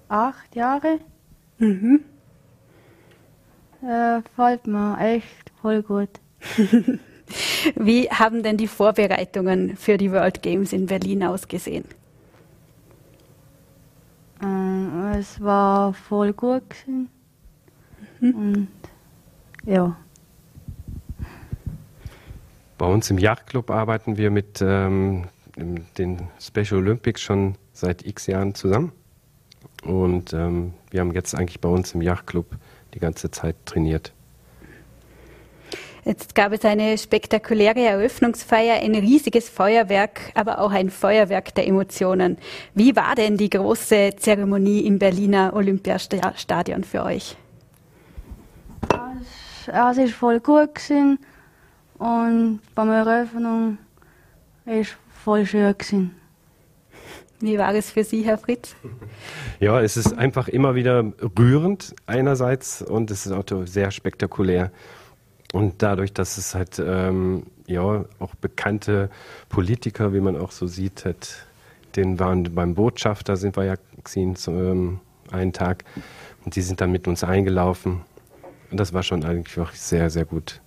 acht 0.09 0.55
Jahre. 0.55 0.99
Mhm. 1.59 2.03
Äh, 3.81 4.21
fällt 4.35 4.67
mir 4.67 4.97
echt 4.99 5.51
voll 5.61 5.83
gut. 5.83 6.09
Wie 7.75 8.09
haben 8.09 8.43
denn 8.43 8.57
die 8.57 8.67
Vorbereitungen 8.67 9.77
für 9.77 9.97
die 9.97 10.11
World 10.11 10.41
Games 10.41 10.73
in 10.73 10.87
Berlin 10.87 11.23
ausgesehen? 11.23 11.85
Ähm, 14.41 15.13
es 15.17 15.41
war 15.41 15.93
voll 15.93 16.33
gut 16.33 16.69
gewesen. 16.69 17.09
Mhm. 18.19 18.33
Und 18.35 18.67
ja. 19.69 19.95
Bei 22.77 22.85
uns 22.85 23.09
im 23.09 23.17
Yachtclub 23.17 23.69
arbeiten 23.71 24.17
wir 24.17 24.31
mit 24.31 24.61
ähm, 24.61 25.25
den 25.97 26.27
Special 26.39 26.79
Olympics 26.79 27.21
schon 27.21 27.55
seit 27.73 28.05
x 28.05 28.27
Jahren 28.27 28.55
zusammen. 28.55 28.91
Und 29.83 30.33
ähm, 30.33 30.73
wir 30.89 31.01
haben 31.01 31.13
jetzt 31.13 31.35
eigentlich 31.35 31.59
bei 31.59 31.69
uns 31.69 31.93
im 31.93 32.01
Yachtclub 32.01 32.45
die 32.93 32.99
ganze 32.99 33.31
Zeit 33.31 33.55
trainiert. 33.65 34.13
Jetzt 36.05 36.33
gab 36.33 36.53
es 36.53 36.63
eine 36.63 36.97
spektakuläre 36.97 37.81
Eröffnungsfeier, 37.81 38.81
ein 38.81 38.95
riesiges 38.95 39.49
Feuerwerk, 39.49 40.31
aber 40.33 40.59
auch 40.59 40.71
ein 40.71 40.89
Feuerwerk 40.89 41.53
der 41.55 41.67
Emotionen. 41.67 42.37
Wie 42.73 42.95
war 42.95 43.15
denn 43.15 43.37
die 43.37 43.49
große 43.49 44.15
Zeremonie 44.17 44.87
im 44.87 44.97
Berliner 44.97 45.53
Olympiastadion 45.53 46.83
für 46.83 47.03
euch? 47.03 47.35
Es 49.71 49.97
ist 49.97 50.13
voll 50.13 50.39
gut 50.39 50.75
gewesen 50.75 51.19
und 51.99 52.59
beim 52.73 52.89
Eröffnung 52.89 53.77
ist 54.65 54.97
voll 55.23 55.45
schön 55.45 55.77
gewesen. 55.77 56.15
Wie 57.41 57.57
war 57.57 57.73
es 57.73 57.91
für 57.91 58.03
Sie, 58.03 58.23
Herr 58.23 58.37
Fritz? 58.37 58.75
Ja, 59.61 59.81
es 59.81 59.97
ist 59.97 60.17
einfach 60.17 60.47
immer 60.47 60.73
wieder 60.73 61.03
rührend 61.37 61.93
einerseits 62.05 62.81
und 62.81 63.11
es 63.11 63.25
ist 63.25 63.33
auch 63.33 63.43
sehr 63.65 63.91
spektakulär. 63.91 64.71
Und 65.51 65.81
dadurch, 65.81 66.13
dass 66.13 66.37
es 66.37 66.55
halt 66.55 66.79
ähm, 66.79 67.43
ja 67.67 68.05
auch 68.19 68.35
bekannte 68.39 69.09
Politiker, 69.49 70.13
wie 70.13 70.21
man 70.21 70.37
auch 70.37 70.51
so 70.51 70.65
sieht, 70.65 71.03
hat, 71.03 71.45
den 71.97 72.19
waren 72.19 72.55
beim 72.55 72.73
Botschafter 72.75 73.35
sind 73.35 73.57
wir 73.57 73.65
ja 73.65 73.75
gesehen 74.01 74.37
ähm, 74.47 75.01
einen 75.29 75.51
Tag 75.51 75.83
und 76.45 76.55
die 76.55 76.61
sind 76.61 76.79
dann 76.79 76.91
mit 76.91 77.07
uns 77.07 77.25
eingelaufen 77.25 78.01
das 78.71 78.93
war 78.93 79.03
schon 79.03 79.23
eigentlich 79.23 79.59
auch 79.59 79.71
sehr 79.71 80.09
sehr 80.09 80.25
gut. 80.25 80.61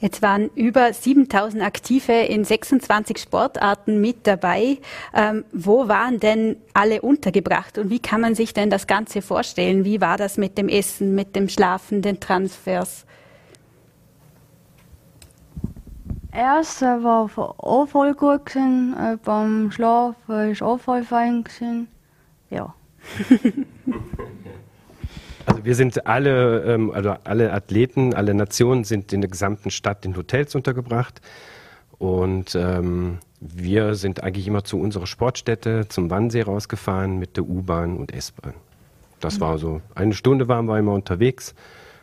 Jetzt 0.00 0.22
waren 0.22 0.48
über 0.54 0.92
7000 0.94 1.62
Aktive 1.62 2.12
in 2.12 2.44
26 2.44 3.18
Sportarten 3.18 4.00
mit 4.00 4.26
dabei. 4.26 4.78
Ähm, 5.14 5.44
wo 5.52 5.88
waren 5.88 6.18
denn 6.18 6.56
alle 6.72 7.02
untergebracht 7.02 7.76
und 7.76 7.90
wie 7.90 7.98
kann 7.98 8.22
man 8.22 8.34
sich 8.34 8.54
denn 8.54 8.70
das 8.70 8.86
Ganze 8.86 9.20
vorstellen? 9.20 9.84
Wie 9.84 10.00
war 10.00 10.16
das 10.16 10.38
mit 10.38 10.56
dem 10.56 10.68
Essen, 10.70 11.14
mit 11.14 11.36
dem 11.36 11.50
Schlafen, 11.50 12.00
den 12.00 12.18
Transfers? 12.18 13.04
Erste 16.32 17.02
war 17.02 17.28
auch 17.58 17.86
voll 17.86 18.14
gut 18.14 18.46
gewesen. 18.46 18.94
Äh, 18.98 19.18
beim 19.22 19.70
Schlafen 19.70 20.52
ist 20.52 20.62
auch 20.62 20.78
voll 20.78 21.02
fein 21.02 21.44
gewesen. 21.44 21.88
Ja. 22.48 22.74
also 25.50 25.64
wir 25.64 25.74
sind 25.74 26.06
alle, 26.06 26.62
ähm, 26.62 26.90
also 26.90 27.14
alle 27.24 27.52
Athleten, 27.52 28.14
alle 28.14 28.34
Nationen 28.34 28.84
sind 28.84 29.12
in 29.12 29.20
der 29.20 29.30
gesamten 29.30 29.70
Stadt 29.70 30.04
in 30.04 30.16
Hotels 30.16 30.54
untergebracht. 30.54 31.20
Und 31.98 32.54
ähm, 32.54 33.18
wir 33.40 33.94
sind 33.94 34.22
eigentlich 34.22 34.46
immer 34.46 34.64
zu 34.64 34.78
unserer 34.78 35.06
Sportstätte 35.06 35.86
zum 35.88 36.10
Wannsee 36.10 36.42
rausgefahren 36.42 37.18
mit 37.18 37.36
der 37.36 37.44
U-Bahn 37.44 37.96
und 37.96 38.12
S-Bahn. 38.12 38.54
Das 39.18 39.36
mhm. 39.36 39.40
war 39.40 39.58
so. 39.58 39.80
Eine 39.94 40.14
Stunde 40.14 40.48
waren 40.48 40.66
wir 40.66 40.78
immer 40.78 40.92
unterwegs. 40.94 41.54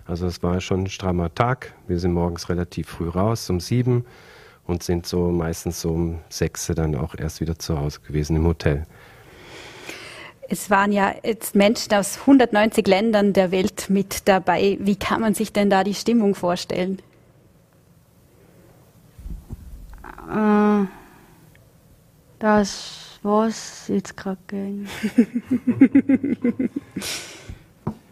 Also 0.06 0.28
es 0.28 0.42
war 0.44 0.62
schon 0.62 0.84
ein 0.84 0.88
strammer 0.88 1.34
Tag. 1.34 1.74
Wir 1.88 2.00
sind 2.00 2.14
morgens 2.14 2.50
relativ 2.50 2.88
früh 2.88 3.10
raus, 3.10 3.50
um 3.50 3.60
sieben 3.60 4.06
und 4.66 4.84
sind 4.84 5.06
so 5.06 5.32
meistens 5.32 5.82
so 5.82 5.92
um 5.92 6.20
sechs 6.30 6.68
dann 6.68 6.96
auch 6.96 7.16
erst 7.18 7.42
wieder 7.42 7.58
zu 7.58 7.80
Hause 7.80 8.00
gewesen 8.02 8.36
im 8.36 8.46
Hotel. 8.46 8.86
Es 10.50 10.70
waren 10.70 10.92
ja 10.92 11.14
jetzt 11.24 11.56
Menschen 11.56 11.94
aus 11.94 12.20
190 12.22 12.88
Ländern 12.88 13.34
der 13.34 13.52
Welt 13.52 13.90
mit 13.90 14.28
dabei. 14.28 14.78
Wie 14.80 14.96
kann 14.96 15.22
man 15.22 15.34
sich 15.34 15.52
denn 15.52 15.70
da 15.70 15.84
die 15.84 15.94
Stimmung 15.94 16.36
vorstellen? 16.36 17.02
Äh, 20.30 20.86
das 22.40 23.20
war's 23.24 23.88
jetzt 23.90 24.16
gerade. 24.16 24.38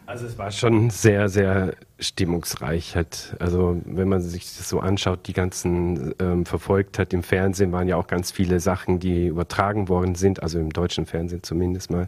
Also 0.07 0.27
es 0.27 0.37
war 0.37 0.51
schon 0.51 0.91
sehr, 0.91 1.29
sehr 1.29 1.73
stimmungsreich. 1.99 2.95
Halt. 2.95 3.35
Also 3.39 3.81
wenn 3.85 4.07
man 4.07 4.21
sich 4.21 4.43
das 4.43 4.69
so 4.69 4.79
anschaut, 4.79 5.27
die 5.27 5.33
ganzen 5.33 6.13
ähm, 6.19 6.45
verfolgt 6.45 6.99
hat 6.99 7.11
im 7.13 7.23
Fernsehen, 7.23 7.71
waren 7.71 7.87
ja 7.87 7.95
auch 7.95 8.07
ganz 8.07 8.31
viele 8.31 8.59
Sachen, 8.59 8.99
die 8.99 9.27
übertragen 9.27 9.89
worden 9.89 10.15
sind, 10.15 10.43
also 10.43 10.59
im 10.59 10.71
deutschen 10.71 11.05
Fernsehen 11.05 11.41
zumindest 11.43 11.89
mal. 11.89 12.07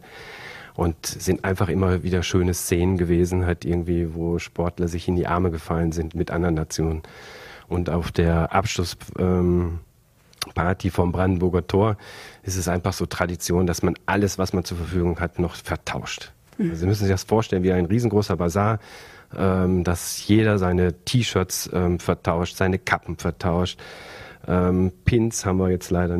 Und 0.74 1.06
sind 1.06 1.44
einfach 1.44 1.68
immer 1.68 2.04
wieder 2.04 2.22
schöne 2.22 2.54
Szenen 2.54 2.98
gewesen, 2.98 3.46
halt 3.46 3.64
irgendwie, 3.64 4.14
wo 4.14 4.38
Sportler 4.38 4.86
sich 4.86 5.08
in 5.08 5.16
die 5.16 5.26
Arme 5.26 5.50
gefallen 5.50 5.90
sind 5.90 6.14
mit 6.14 6.30
anderen 6.30 6.54
Nationen. 6.54 7.02
Und 7.66 7.90
auf 7.90 8.12
der 8.12 8.52
Abschlussparty 8.54 9.18
ähm, 9.18 9.80
vom 10.92 11.10
Brandenburger 11.10 11.66
Tor 11.66 11.96
ist 12.44 12.56
es 12.56 12.68
einfach 12.68 12.92
so 12.92 13.06
Tradition, 13.06 13.66
dass 13.66 13.82
man 13.82 13.96
alles, 14.06 14.38
was 14.38 14.52
man 14.52 14.62
zur 14.62 14.76
Verfügung 14.76 15.18
hat, 15.18 15.40
noch 15.40 15.56
vertauscht. 15.56 16.32
Sie 16.58 16.86
müssen 16.86 17.04
sich 17.04 17.08
das 17.08 17.22
vorstellen 17.22 17.62
wie 17.62 17.72
ein 17.72 17.86
riesengroßer 17.86 18.36
Bazar, 18.36 18.80
ähm, 19.36 19.84
dass 19.84 20.26
jeder 20.26 20.58
seine 20.58 20.92
T-Shirts 21.04 21.70
ähm, 21.72 22.00
vertauscht, 22.00 22.56
seine 22.56 22.78
Kappen 22.78 23.16
vertauscht. 23.16 23.78
Ähm, 24.46 24.92
Pins 25.04 25.46
haben 25.46 25.58
wir 25.58 25.70
jetzt 25.70 25.90
leider, 25.90 26.18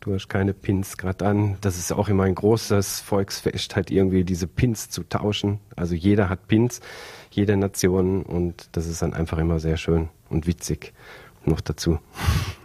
du 0.00 0.14
hast 0.14 0.28
keine 0.28 0.52
Pins 0.52 0.98
gerade 0.98 1.26
an. 1.26 1.56
Das 1.62 1.78
ist 1.78 1.92
auch 1.92 2.08
immer 2.08 2.24
ein 2.24 2.34
großes 2.34 3.00
Volksfest, 3.00 3.76
halt 3.76 3.90
irgendwie 3.90 4.24
diese 4.24 4.46
Pins 4.46 4.90
zu 4.90 5.04
tauschen. 5.04 5.60
Also 5.74 5.94
jeder 5.94 6.28
hat 6.28 6.48
Pins, 6.48 6.80
jede 7.30 7.56
Nation 7.56 8.22
und 8.22 8.68
das 8.72 8.86
ist 8.86 9.00
dann 9.00 9.14
einfach 9.14 9.38
immer 9.38 9.58
sehr 9.58 9.76
schön 9.76 10.08
und 10.28 10.46
witzig 10.46 10.92
noch 11.48 11.60
dazu. 11.60 11.98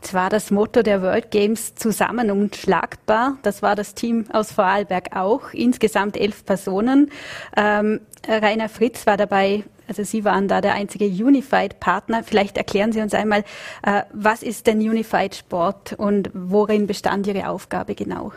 Es 0.02 0.14
war 0.14 0.30
das 0.30 0.52
Motto 0.52 0.84
der 0.84 1.02
World 1.02 1.32
Games 1.32 1.76
zusammen 1.76 2.30
und 2.30 2.56
schlagbar. 2.56 3.38
Das 3.42 3.62
war 3.62 3.76
das 3.76 3.96
Team 3.96 4.26
aus 4.32 4.52
Vorarlberg 4.52 5.16
auch. 5.16 5.54
Insgesamt 5.54 6.18
elf 6.18 6.46
Personen. 6.46 7.10
Ähm, 7.56 8.02
Rainer 8.28 8.70
Fritz 8.70 9.08
war 9.08 9.18
dabei. 9.18 9.64
Also 9.88 10.04
Sie 10.04 10.24
waren 10.24 10.48
da 10.48 10.62
der 10.62 10.76
einzige 10.76 11.06
Unified-Partner. 11.06 12.24
Vielleicht 12.24 12.58
erklären 12.58 12.92
Sie 12.92 13.02
uns 13.02 13.14
einmal, 13.14 13.44
äh, 13.84 14.04
was 14.14 14.44
ist 14.44 14.68
denn 14.68 14.80
Unified 14.80 15.36
Sport 15.36 15.94
und 15.94 16.30
worin 16.34 16.88
bestand 16.88 17.28
Ihre 17.28 17.50
Aufgabe 17.50 17.96
genau? 17.96 18.32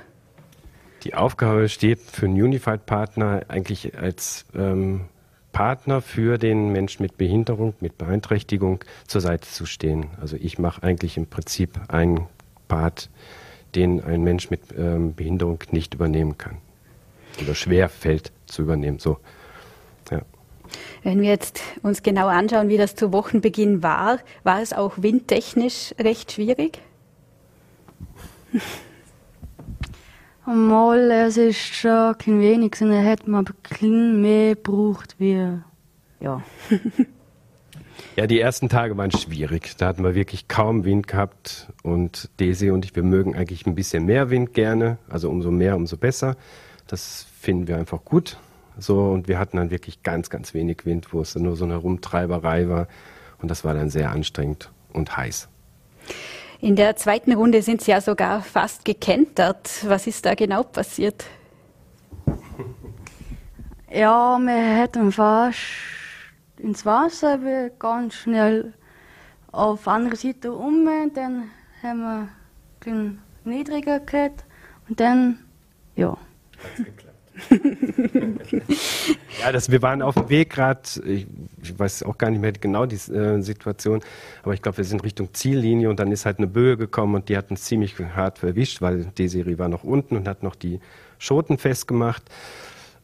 Die 1.05 1.15
Aufgabe 1.15 1.69
steht 1.69 2.01
für 2.01 2.27
einen 2.27 2.43
Unified-Partner 2.43 3.43
eigentlich 3.49 3.97
als 3.97 4.45
ähm, 4.55 5.03
Partner 5.57 6.03
für 6.03 6.37
den 6.37 6.71
Menschen 6.71 7.03
mit 7.03 7.17
Behinderung, 7.17 7.73
mit 7.81 7.97
Beeinträchtigung 7.97 8.85
zur 9.07 9.23
Seite 9.23 9.49
zu 9.49 9.65
stehen. 9.65 10.11
Also 10.21 10.37
ich 10.37 10.59
mache 10.59 10.83
eigentlich 10.83 11.17
im 11.17 11.25
Prinzip 11.25 11.81
einen 11.89 12.27
Part, 12.69 13.09
den 13.75 14.05
ein 14.05 14.23
Mensch 14.23 14.51
mit 14.51 14.61
ähm, 14.77 15.15
Behinderung 15.15 15.59
nicht 15.71 15.95
übernehmen 15.95 16.37
kann 16.37 16.59
oder 17.41 17.55
schwer 17.55 17.89
fällt 17.89 18.33
zu 18.45 18.61
übernehmen. 18.61 18.99
So, 18.99 19.17
ja. 20.11 20.21
Wenn 21.03 21.23
wir 21.23 21.31
jetzt 21.31 21.63
uns 21.83 22.03
genau 22.03 22.27
anschauen, 22.27 22.69
wie 22.69 22.77
das 22.77 22.95
zu 22.95 23.11
Wochenbeginn 23.11 23.83
war, 23.83 24.19
war 24.43 24.61
es 24.61 24.75
auch 24.75 24.93
windtechnisch 24.99 25.95
recht 25.99 26.33
schwierig? 26.33 26.81
Mal, 30.47 31.11
es 31.11 31.37
ist 31.37 31.59
schon 31.59 31.91
ein 31.91 32.41
wenig, 32.41 32.77
sondern 32.77 33.03
hätte 33.03 33.29
man 33.29 33.47
ein 33.81 34.21
mehr 34.21 34.55
gebraucht 34.55 35.17
wie, 35.19 35.59
ja. 36.21 36.43
Ja, 38.15 38.27
die 38.27 38.41
ersten 38.41 38.71
Tage 38.71 38.97
waren 38.97 39.11
schwierig. 39.11 39.77
Da 39.77 39.89
hatten 39.89 40.03
wir 40.03 40.15
wirklich 40.15 40.49
kaum 40.49 40.87
Wind 40.87 41.07
gehabt 41.07 41.71
und 41.83 42.31
Desi 42.41 42.71
und 42.71 42.87
ich, 42.87 42.97
wir 42.97 43.03
mögen 43.03 43.37
eigentlich 43.37 43.67
ein 43.67 43.75
bisschen 43.75 44.07
mehr 44.07 44.31
Wind 44.31 44.55
gerne. 44.55 44.97
Also 45.09 45.29
umso 45.29 45.51
mehr, 45.51 45.77
umso 45.77 45.99
besser. 45.99 46.37
Das 46.87 47.27
finden 47.39 47.69
wir 47.69 47.77
einfach 47.77 48.05
gut. 48.07 48.39
So, 48.79 49.11
und 49.11 49.29
wir 49.29 49.39
hatten 49.39 49.59
dann 49.59 49.71
wirklich 49.71 50.03
ganz, 50.03 50.31
ganz 50.31 50.55
wenig 50.55 50.87
Wind, 50.87 51.13
wo 51.13 51.21
es 51.21 51.35
dann 51.35 51.43
nur 51.43 51.57
so 51.57 51.67
eine 51.67 51.77
Rumtreiberei 51.77 52.71
war. 52.71 52.89
Und 53.39 53.51
das 53.51 53.65
war 53.65 53.75
dann 53.75 53.91
sehr 53.91 54.11
anstrengend 54.11 54.71
und 54.95 55.15
heiß. 55.15 55.49
In 56.61 56.75
der 56.75 56.97
zweiten 56.97 57.33
Runde 57.33 57.61
sind 57.63 57.83
Sie 57.83 57.91
ja 57.91 58.01
sogar 58.01 58.43
fast 58.43 58.85
gekentert. 58.85 59.85
Was 59.87 60.07
ist 60.07 60.25
da 60.25 60.35
genau 60.35 60.63
passiert? 60.63 61.25
Ja, 63.89 64.37
wir 64.39 64.53
hätten 64.53 65.13
fast 65.13 65.59
ins 66.59 66.85
Wasser 66.85 67.39
ganz 67.79 68.15
schnell 68.15 68.75
auf 69.53 69.85
die 69.85 69.89
andere 69.89 70.17
Seite 70.17 70.53
um. 70.53 70.85
Dann 71.15 71.51
haben 71.83 72.01
wir 72.01 72.29
den 72.85 73.23
niedriger 73.45 74.01
gehabt 74.01 74.45
und 74.89 74.99
dann, 74.99 75.39
ja. 75.95 76.19
ja, 79.41 79.53
das, 79.53 79.71
wir 79.71 79.83
waren 79.83 80.03
auf 80.03 80.15
dem 80.15 80.29
Weg 80.29 80.51
gerade, 80.51 80.81
ich, 81.05 81.27
ich, 81.63 81.79
weiß 81.79 82.03
auch 82.05 82.19
gar 82.19 82.31
nicht 82.31 82.41
mehr 82.41 82.53
genau 82.53 82.87
die 82.87 82.97
äh, 83.13 83.41
Situation, 83.43 84.01
aber 84.43 84.55
ich 84.55 84.63
glaube, 84.63 84.79
wir 84.79 84.85
sind 84.85 85.05
Richtung 85.05 85.35
Ziellinie 85.35 85.91
und 85.91 86.01
dann 86.01 86.11
ist 86.13 86.27
halt 86.27 86.39
eine 86.39 86.47
Böe 86.47 86.77
gekommen 86.77 87.15
und 87.15 87.29
die 87.29 87.37
hat 87.37 87.51
uns 87.51 87.65
ziemlich 87.65 87.99
hart 87.99 88.39
verwischt, 88.39 88.81
weil 88.81 89.05
Desiree 89.19 89.59
war 89.59 89.69
noch 89.69 89.85
unten 89.85 90.17
und 90.17 90.27
hat 90.29 90.43
noch 90.43 90.55
die 90.55 90.81
Schoten 91.19 91.59
festgemacht. 91.59 92.23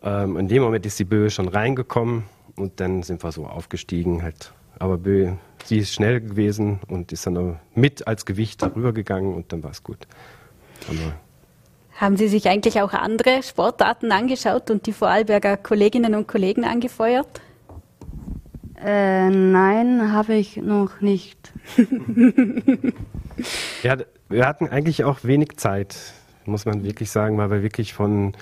Ähm, 0.02 0.36
in 0.36 0.48
dem 0.48 0.62
Moment 0.62 0.86
ist 0.86 0.98
die 0.98 1.04
Böe 1.04 1.30
schon 1.30 1.48
reingekommen 1.48 2.24
und 2.56 2.80
dann 2.80 3.02
sind 3.02 3.22
wir 3.22 3.32
so 3.32 3.46
aufgestiegen 3.46 4.22
halt. 4.22 4.52
Aber 4.78 4.98
Böe, 4.98 5.38
sie 5.64 5.78
ist 5.78 5.92
schnell 5.92 6.20
gewesen 6.20 6.80
und 6.88 7.12
ist 7.12 7.26
dann 7.26 7.60
mit 7.74 8.06
als 8.06 8.24
Gewicht 8.26 8.62
darüber 8.62 8.92
gegangen 8.92 9.34
und 9.34 9.52
dann 9.52 9.62
war 9.62 9.70
es 9.70 9.82
gut. 9.82 10.06
Aber 10.88 11.14
haben 11.94 12.16
Sie 12.16 12.28
sich 12.28 12.48
eigentlich 12.48 12.80
auch 12.80 12.92
andere 12.92 13.42
Sportarten 13.42 14.12
angeschaut 14.12 14.70
und 14.70 14.86
die 14.86 14.92
Vorarlberger 14.92 15.56
Kolleginnen 15.56 16.14
und 16.14 16.26
Kollegen 16.26 16.64
angefeuert? 16.64 17.28
Äh, 18.84 19.30
nein, 19.30 20.12
habe 20.12 20.34
ich 20.34 20.56
noch 20.56 21.00
nicht. 21.00 21.52
ja, 23.82 23.96
wir 24.28 24.46
hatten 24.46 24.68
eigentlich 24.68 25.04
auch 25.04 25.22
wenig 25.22 25.56
Zeit, 25.56 25.96
muss 26.46 26.64
man 26.64 26.82
wirklich 26.82 27.10
sagen, 27.10 27.38
weil 27.38 27.50
wir 27.50 27.62
wirklich 27.62 27.94
von 27.94 28.32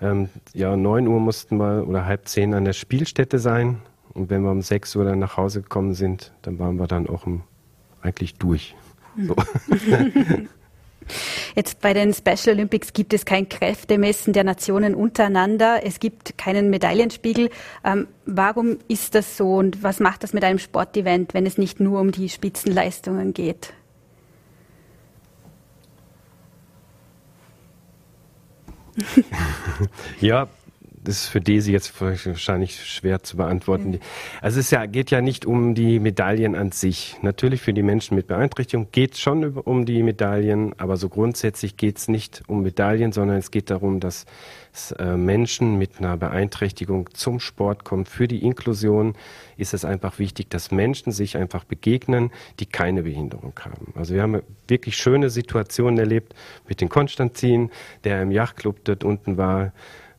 ähm, 0.00 0.28
ja, 0.52 0.76
9 0.76 1.06
Uhr 1.06 1.20
mussten 1.20 1.58
wir 1.58 1.86
oder 1.86 2.06
halb 2.06 2.26
zehn 2.26 2.54
an 2.54 2.64
der 2.64 2.72
Spielstätte 2.72 3.38
sein. 3.38 3.78
Und 4.14 4.30
wenn 4.30 4.42
wir 4.42 4.50
um 4.50 4.62
6 4.62 4.96
Uhr 4.96 5.04
dann 5.04 5.18
nach 5.20 5.36
Hause 5.36 5.62
gekommen 5.62 5.94
sind, 5.94 6.32
dann 6.42 6.58
waren 6.58 6.76
wir 6.76 6.86
dann 6.86 7.08
auch 7.08 7.26
um, 7.26 7.42
eigentlich 8.02 8.34
durch. 8.34 8.74
So. 9.16 9.36
Jetzt 11.54 11.80
bei 11.80 11.92
den 11.94 12.12
Special 12.12 12.54
Olympics 12.56 12.92
gibt 12.92 13.12
es 13.12 13.24
kein 13.24 13.48
Kräftemessen 13.48 14.32
der 14.32 14.44
Nationen 14.44 14.94
untereinander. 14.94 15.80
Es 15.84 16.00
gibt 16.00 16.36
keinen 16.38 16.70
Medaillenspiegel. 16.70 17.50
Ähm, 17.84 18.08
warum 18.26 18.78
ist 18.88 19.14
das 19.14 19.36
so 19.36 19.54
und 19.54 19.82
was 19.82 20.00
macht 20.00 20.22
das 20.22 20.32
mit 20.32 20.44
einem 20.44 20.58
Sportevent, 20.58 21.34
wenn 21.34 21.46
es 21.46 21.58
nicht 21.58 21.80
nur 21.80 22.00
um 22.00 22.12
die 22.12 22.28
Spitzenleistungen 22.28 23.34
geht? 23.34 23.72
ja, 30.20 30.48
das 31.04 31.24
ist 31.24 31.28
für 31.28 31.40
Desi 31.40 31.72
jetzt 31.72 32.00
wahrscheinlich 32.00 32.82
schwer 32.84 33.22
zu 33.22 33.36
beantworten. 33.36 33.90
Mhm. 33.92 34.00
Also 34.40 34.60
es 34.60 34.70
ja, 34.70 34.86
geht 34.86 35.10
ja 35.10 35.20
nicht 35.20 35.46
um 35.46 35.74
die 35.74 36.00
Medaillen 36.00 36.54
an 36.54 36.72
sich. 36.72 37.16
Natürlich 37.22 37.60
für 37.60 37.72
die 37.72 37.82
Menschen 37.82 38.14
mit 38.16 38.26
Beeinträchtigung 38.26 38.88
geht 38.90 39.14
es 39.14 39.20
schon 39.20 39.56
um 39.58 39.84
die 39.84 40.02
Medaillen, 40.02 40.78
aber 40.78 40.96
so 40.96 41.08
grundsätzlich 41.08 41.76
geht 41.76 41.98
es 41.98 42.08
nicht 42.08 42.42
um 42.46 42.62
Medaillen, 42.62 43.12
sondern 43.12 43.36
es 43.36 43.50
geht 43.50 43.70
darum, 43.70 44.00
dass 44.00 44.24
äh, 44.98 45.16
Menschen 45.16 45.78
mit 45.78 45.98
einer 45.98 46.16
Beeinträchtigung 46.16 47.10
zum 47.12 47.38
Sport 47.38 47.84
kommen. 47.84 48.06
Für 48.06 48.26
die 48.26 48.42
Inklusion 48.42 49.14
ist 49.56 49.72
es 49.72 49.84
einfach 49.84 50.18
wichtig, 50.18 50.50
dass 50.50 50.72
Menschen 50.72 51.12
sich 51.12 51.36
einfach 51.36 51.64
begegnen, 51.64 52.32
die 52.58 52.66
keine 52.66 53.04
Behinderung 53.04 53.52
haben. 53.60 53.92
Also 53.94 54.14
wir 54.14 54.22
haben 54.22 54.42
wirklich 54.66 54.96
schöne 54.96 55.30
Situationen 55.30 55.98
erlebt 55.98 56.34
mit 56.66 56.80
den 56.80 56.88
Konstantin, 56.88 57.70
der 58.02 58.22
im 58.22 58.32
Yachtclub 58.32 58.84
dort 58.84 59.04
unten 59.04 59.36
war 59.36 59.72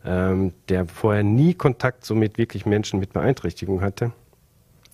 ähm, 0.05 0.53
der 0.69 0.85
vorher 0.85 1.23
nie 1.23 1.53
Kontakt 1.53 2.05
so 2.05 2.15
mit 2.15 2.37
wirklich 2.37 2.65
Menschen 2.65 2.99
mit 2.99 3.13
Beeinträchtigung 3.13 3.81
hatte. 3.81 4.11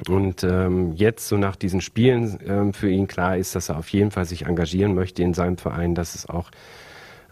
Und 0.08 0.43
ähm, 0.43 0.93
jetzt 0.93 1.28
so 1.28 1.38
nach 1.38 1.56
diesen 1.56 1.82
Spielen 1.82 2.39
ähm, 2.47 2.74
für 2.74 2.89
ihn 2.89 3.08
klar 3.08 3.38
ist, 3.38 3.54
dass 3.54 3.69
er 3.69 3.78
auf 3.78 3.89
jeden 3.89 4.10
Fall 4.10 4.26
sich 4.26 4.45
engagieren 4.45 4.95
möchte 4.95 5.21
in 5.21 5.34
seinem 5.34 5.58
Verein, 5.58 5.93
dass 5.93 6.15
es 6.15 6.28
auch 6.28 6.50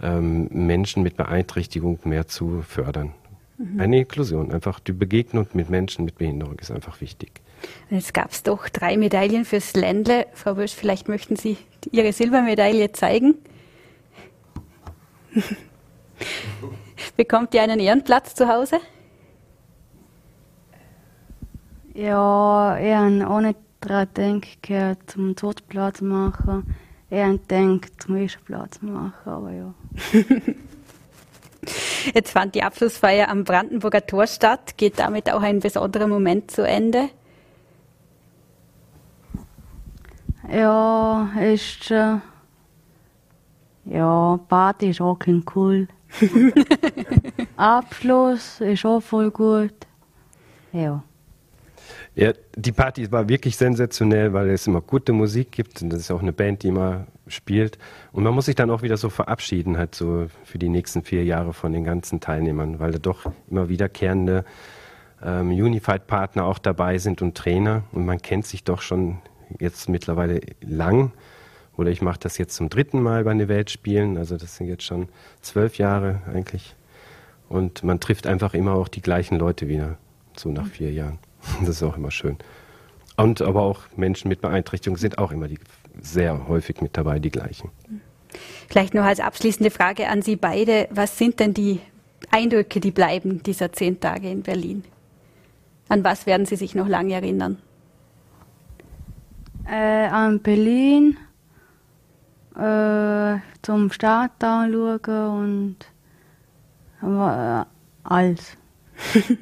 ähm, 0.01 0.49
Menschen 0.51 1.01
mit 1.01 1.17
Beeinträchtigung 1.17 1.99
mehr 2.03 2.27
zu 2.27 2.61
fördern. 2.61 3.13
Mhm. 3.57 3.79
Eine 3.79 3.97
Inklusion, 3.99 4.51
einfach 4.51 4.79
die 4.79 4.93
Begegnung 4.93 5.47
mit 5.53 5.69
Menschen 5.69 6.05
mit 6.05 6.17
Behinderung 6.17 6.59
ist 6.59 6.69
einfach 6.71 7.01
wichtig. 7.01 7.41
Jetzt 7.89 8.13
gab 8.13 8.31
es 8.31 8.43
doch 8.43 8.69
drei 8.69 8.97
Medaillen 8.97 9.45
fürs 9.45 9.73
Ländle. 9.73 10.27
Frau 10.33 10.53
Bösch, 10.55 10.73
vielleicht 10.73 11.09
möchten 11.09 11.35
Sie 11.35 11.57
Ihre 11.91 12.13
Silbermedaille 12.13 12.91
zeigen. 12.91 13.35
Bekommt 17.17 17.53
ihr 17.53 17.61
einen 17.61 17.79
Ehrenplatz 17.79 18.35
zu 18.35 18.47
Hause? 18.47 18.79
Ja, 21.93 22.75
auch 23.27 23.41
nicht 23.41 23.59
daran 23.81 24.41
gedacht, 24.61 25.11
zum 25.11 25.35
zweiten 25.35 25.67
Platz 25.67 25.97
zu 25.99 26.05
machen. 26.05 26.75
Habe 27.11 27.39
gedacht, 27.39 28.01
zum 28.01 28.15
ersten 28.15 28.45
Platz 28.45 28.79
zu 28.79 28.85
machen, 28.85 29.13
aber 29.25 29.51
ja. 29.51 29.73
Jetzt 32.13 32.31
fand 32.31 32.55
die 32.55 32.63
Abschlussfeier 32.63 33.27
am 33.29 33.43
Brandenburger 33.43 34.05
Tor 34.05 34.27
statt. 34.27 34.77
Geht 34.77 34.99
damit 34.99 35.31
auch 35.31 35.41
ein 35.41 35.59
besonderer 35.59 36.07
Moment 36.07 36.51
zu 36.51 36.65
Ende? 36.65 37.09
Ja, 40.51 41.29
ist 41.39 41.83
schon. 41.83 42.21
Ja, 43.85 44.39
Party 44.47 44.89
ist 44.89 45.01
auch 45.01 45.19
cool. 45.55 45.87
Abschluss 47.57 48.61
ist 48.61 48.85
auch 48.85 49.01
voll 49.01 49.31
gut. 49.31 49.73
Ja. 50.71 51.03
Ja, 52.15 52.33
die 52.55 52.71
Party 52.71 53.11
war 53.11 53.29
wirklich 53.29 53.55
sensationell, 53.55 54.33
weil 54.33 54.49
es 54.49 54.67
immer 54.67 54.81
gute 54.81 55.13
Musik 55.13 55.51
gibt 55.51 55.81
und 55.81 55.89
das 55.89 56.01
ist 56.01 56.11
auch 56.11 56.21
eine 56.21 56.33
Band, 56.33 56.63
die 56.63 56.67
immer 56.67 57.07
spielt. 57.27 57.77
Und 58.11 58.23
man 58.23 58.33
muss 58.33 58.45
sich 58.45 58.55
dann 58.55 58.69
auch 58.71 58.81
wieder 58.81 58.97
so 58.97 59.09
verabschieden, 59.09 59.77
halt 59.77 59.95
so 59.95 60.27
für 60.43 60.57
die 60.57 60.69
nächsten 60.69 61.03
vier 61.03 61.23
Jahre 61.23 61.53
von 61.53 61.71
den 61.71 61.83
ganzen 61.83 62.19
Teilnehmern, 62.19 62.79
weil 62.79 62.91
da 62.91 62.99
doch 62.99 63.31
immer 63.49 63.69
wiederkehrende 63.69 64.43
ähm, 65.23 65.49
Unified-Partner 65.49 66.43
auch 66.45 66.59
dabei 66.59 66.97
sind 66.97 67.21
und 67.21 67.35
Trainer. 67.35 67.83
Und 67.91 68.05
man 68.05 68.21
kennt 68.21 68.45
sich 68.45 68.63
doch 68.63 68.81
schon 68.81 69.19
jetzt 69.59 69.89
mittlerweile 69.89 70.41
lang. 70.61 71.11
Oder 71.79 71.91
ich 71.91 72.01
mache 72.01 72.19
das 72.19 72.37
jetzt 72.37 72.55
zum 72.55 72.67
dritten 72.67 73.01
Mal 73.01 73.23
bei 73.23 73.33
den 73.33 73.47
Weltspielen. 73.47 74.17
Also 74.17 74.35
das 74.35 74.57
sind 74.57 74.67
jetzt 74.67 74.83
schon 74.83 75.07
zwölf 75.41 75.77
Jahre 75.77 76.21
eigentlich. 76.27 76.75
Und 77.47 77.85
man 77.85 78.01
trifft 78.01 78.27
einfach 78.27 78.53
immer 78.53 78.73
auch 78.73 78.89
die 78.89 79.01
gleichen 79.01 79.39
Leute 79.39 79.69
wieder, 79.69 79.97
so 80.35 80.51
nach 80.51 80.67
vier 80.67 80.91
Jahren. 80.91 81.19
Das 81.61 81.69
ist 81.69 81.83
auch 81.83 81.95
immer 81.95 82.11
schön. 82.11 82.37
Und 83.15 83.41
aber 83.41 83.61
auch 83.61 83.83
Menschen 83.95 84.27
mit 84.27 84.41
Beeinträchtigung 84.41 84.97
sind 84.97 85.19
auch 85.19 85.31
immer 85.31 85.47
die, 85.47 85.57
sehr 86.01 86.49
häufig 86.49 86.81
mit 86.81 86.97
dabei, 86.97 87.19
die 87.19 87.29
gleichen. 87.29 87.69
Vielleicht 88.67 88.93
noch 88.93 89.05
als 89.05 89.21
abschließende 89.21 89.71
Frage 89.71 90.09
an 90.09 90.21
Sie 90.21 90.35
beide. 90.35 90.89
Was 90.91 91.17
sind 91.17 91.39
denn 91.39 91.53
die 91.53 91.79
Eindrücke, 92.29 92.81
die 92.81 92.91
bleiben 92.91 93.41
dieser 93.41 93.71
zehn 93.71 94.01
Tage 94.01 94.29
in 94.29 94.41
Berlin? 94.41 94.83
An 95.87 96.03
was 96.03 96.25
werden 96.25 96.45
Sie 96.45 96.57
sich 96.57 96.75
noch 96.75 96.89
lange 96.89 97.13
erinnern? 97.13 97.57
Äh, 99.65 100.07
an 100.07 100.41
Berlin, 100.41 101.15
äh, 102.59 103.39
zum 103.61 103.91
Start 103.91 104.43
anschauen 104.43 105.77
und 105.77 105.77
äh, 107.01 107.65
alles. 108.03 108.57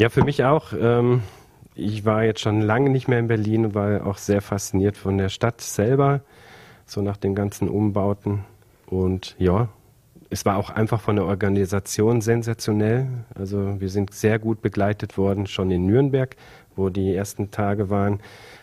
ja, 0.00 0.08
für 0.08 0.24
mich 0.24 0.44
auch. 0.44 0.72
Ähm, 0.72 1.22
ich 1.74 2.04
war 2.04 2.24
jetzt 2.24 2.40
schon 2.40 2.60
lange 2.60 2.90
nicht 2.90 3.06
mehr 3.06 3.18
in 3.18 3.28
Berlin 3.28 3.66
und 3.66 3.74
war 3.74 4.06
auch 4.06 4.18
sehr 4.18 4.40
fasziniert 4.40 4.96
von 4.96 5.18
der 5.18 5.28
Stadt 5.28 5.60
selber, 5.60 6.22
so 6.86 7.02
nach 7.02 7.16
den 7.16 7.34
ganzen 7.34 7.68
Umbauten. 7.68 8.44
Und 8.86 9.36
ja, 9.38 9.68
es 10.30 10.44
war 10.44 10.56
auch 10.56 10.70
einfach 10.70 11.00
von 11.00 11.16
der 11.16 11.26
Organisation 11.26 12.20
sensationell. 12.20 13.06
Also 13.34 13.80
wir 13.80 13.88
sind 13.90 14.12
sehr 14.12 14.38
gut 14.38 14.62
begleitet 14.62 15.16
worden, 15.18 15.46
schon 15.46 15.70
in 15.70 15.86
Nürnberg, 15.86 16.36
wo 16.74 16.88
die 16.88 17.14
ersten 17.14 17.50
Tage 17.50 17.90
waren 17.90 18.20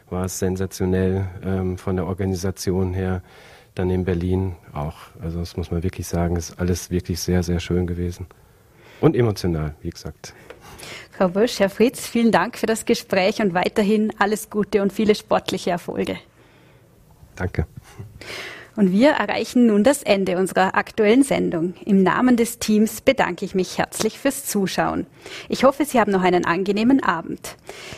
war 0.09 0.25
es 0.25 0.39
sensationell 0.39 1.27
ähm, 1.43 1.77
von 1.77 1.95
der 1.95 2.05
Organisation 2.05 2.93
her. 2.93 3.21
Dann 3.73 3.89
in 3.89 4.05
Berlin 4.05 4.55
auch. 4.73 4.95
Also 5.21 5.39
das 5.39 5.57
muss 5.57 5.69
man 5.69 5.83
wirklich 5.83 6.07
sagen, 6.07 6.37
ist 6.37 6.59
alles 6.59 6.91
wirklich 6.91 7.19
sehr, 7.19 7.43
sehr 7.43 7.59
schön 7.59 7.87
gewesen. 7.87 8.27
Und 9.01 9.15
emotional, 9.15 9.75
wie 9.81 9.89
gesagt. 9.89 10.33
Frau 11.11 11.27
Bösch, 11.29 11.59
Herr 11.59 11.69
Fritz, 11.69 12.07
vielen 12.07 12.31
Dank 12.31 12.57
für 12.57 12.65
das 12.65 12.85
Gespräch 12.85 13.41
und 13.41 13.53
weiterhin 13.53 14.13
alles 14.17 14.49
Gute 14.49 14.81
und 14.81 14.93
viele 14.93 15.15
sportliche 15.15 15.71
Erfolge. 15.71 16.17
Danke. 17.35 17.65
Und 18.75 18.91
wir 18.91 19.11
erreichen 19.11 19.67
nun 19.67 19.83
das 19.83 20.03
Ende 20.03 20.37
unserer 20.37 20.75
aktuellen 20.75 21.23
Sendung. 21.23 21.75
Im 21.85 22.03
Namen 22.03 22.35
des 22.35 22.59
Teams 22.59 23.01
bedanke 23.01 23.45
ich 23.45 23.55
mich 23.55 23.77
herzlich 23.77 24.19
fürs 24.19 24.45
Zuschauen. 24.45 25.07
Ich 25.49 25.63
hoffe, 25.63 25.85
Sie 25.85 25.99
haben 25.99 26.11
noch 26.11 26.23
einen 26.23 26.45
angenehmen 26.45 27.01
Abend. 27.03 27.55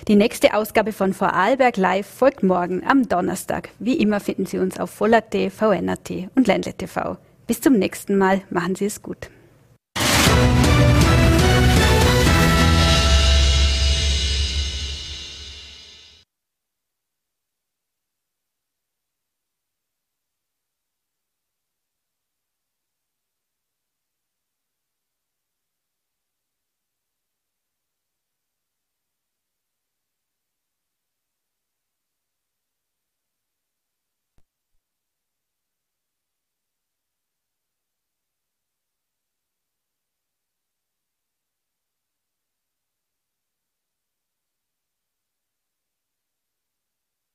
Die 0.08 0.16
nächste 0.16 0.54
Ausgabe 0.54 0.92
von 0.92 1.14
Vorarlberg 1.14 1.78
Live 1.78 2.08
folgt 2.08 2.44
morgen 2.44 2.84
am 2.86 3.10
Donnerstag. 3.10 3.70
Wie 3.80 3.98
immer 3.98 4.20
finden 4.20 4.46
Sie 4.46 4.60
uns 4.60 4.80
auf 4.80 4.92
Voll.at, 4.92 5.36
VN.at 5.52 6.12
und 6.36 6.48
Ländle. 6.48 6.74
Bis 7.48 7.62
zum 7.62 7.74
nächsten 7.74 8.18
Mal. 8.18 8.42
Machen 8.50 8.76
Sie 8.76 8.86
es 8.86 9.02
gut. 9.02 9.30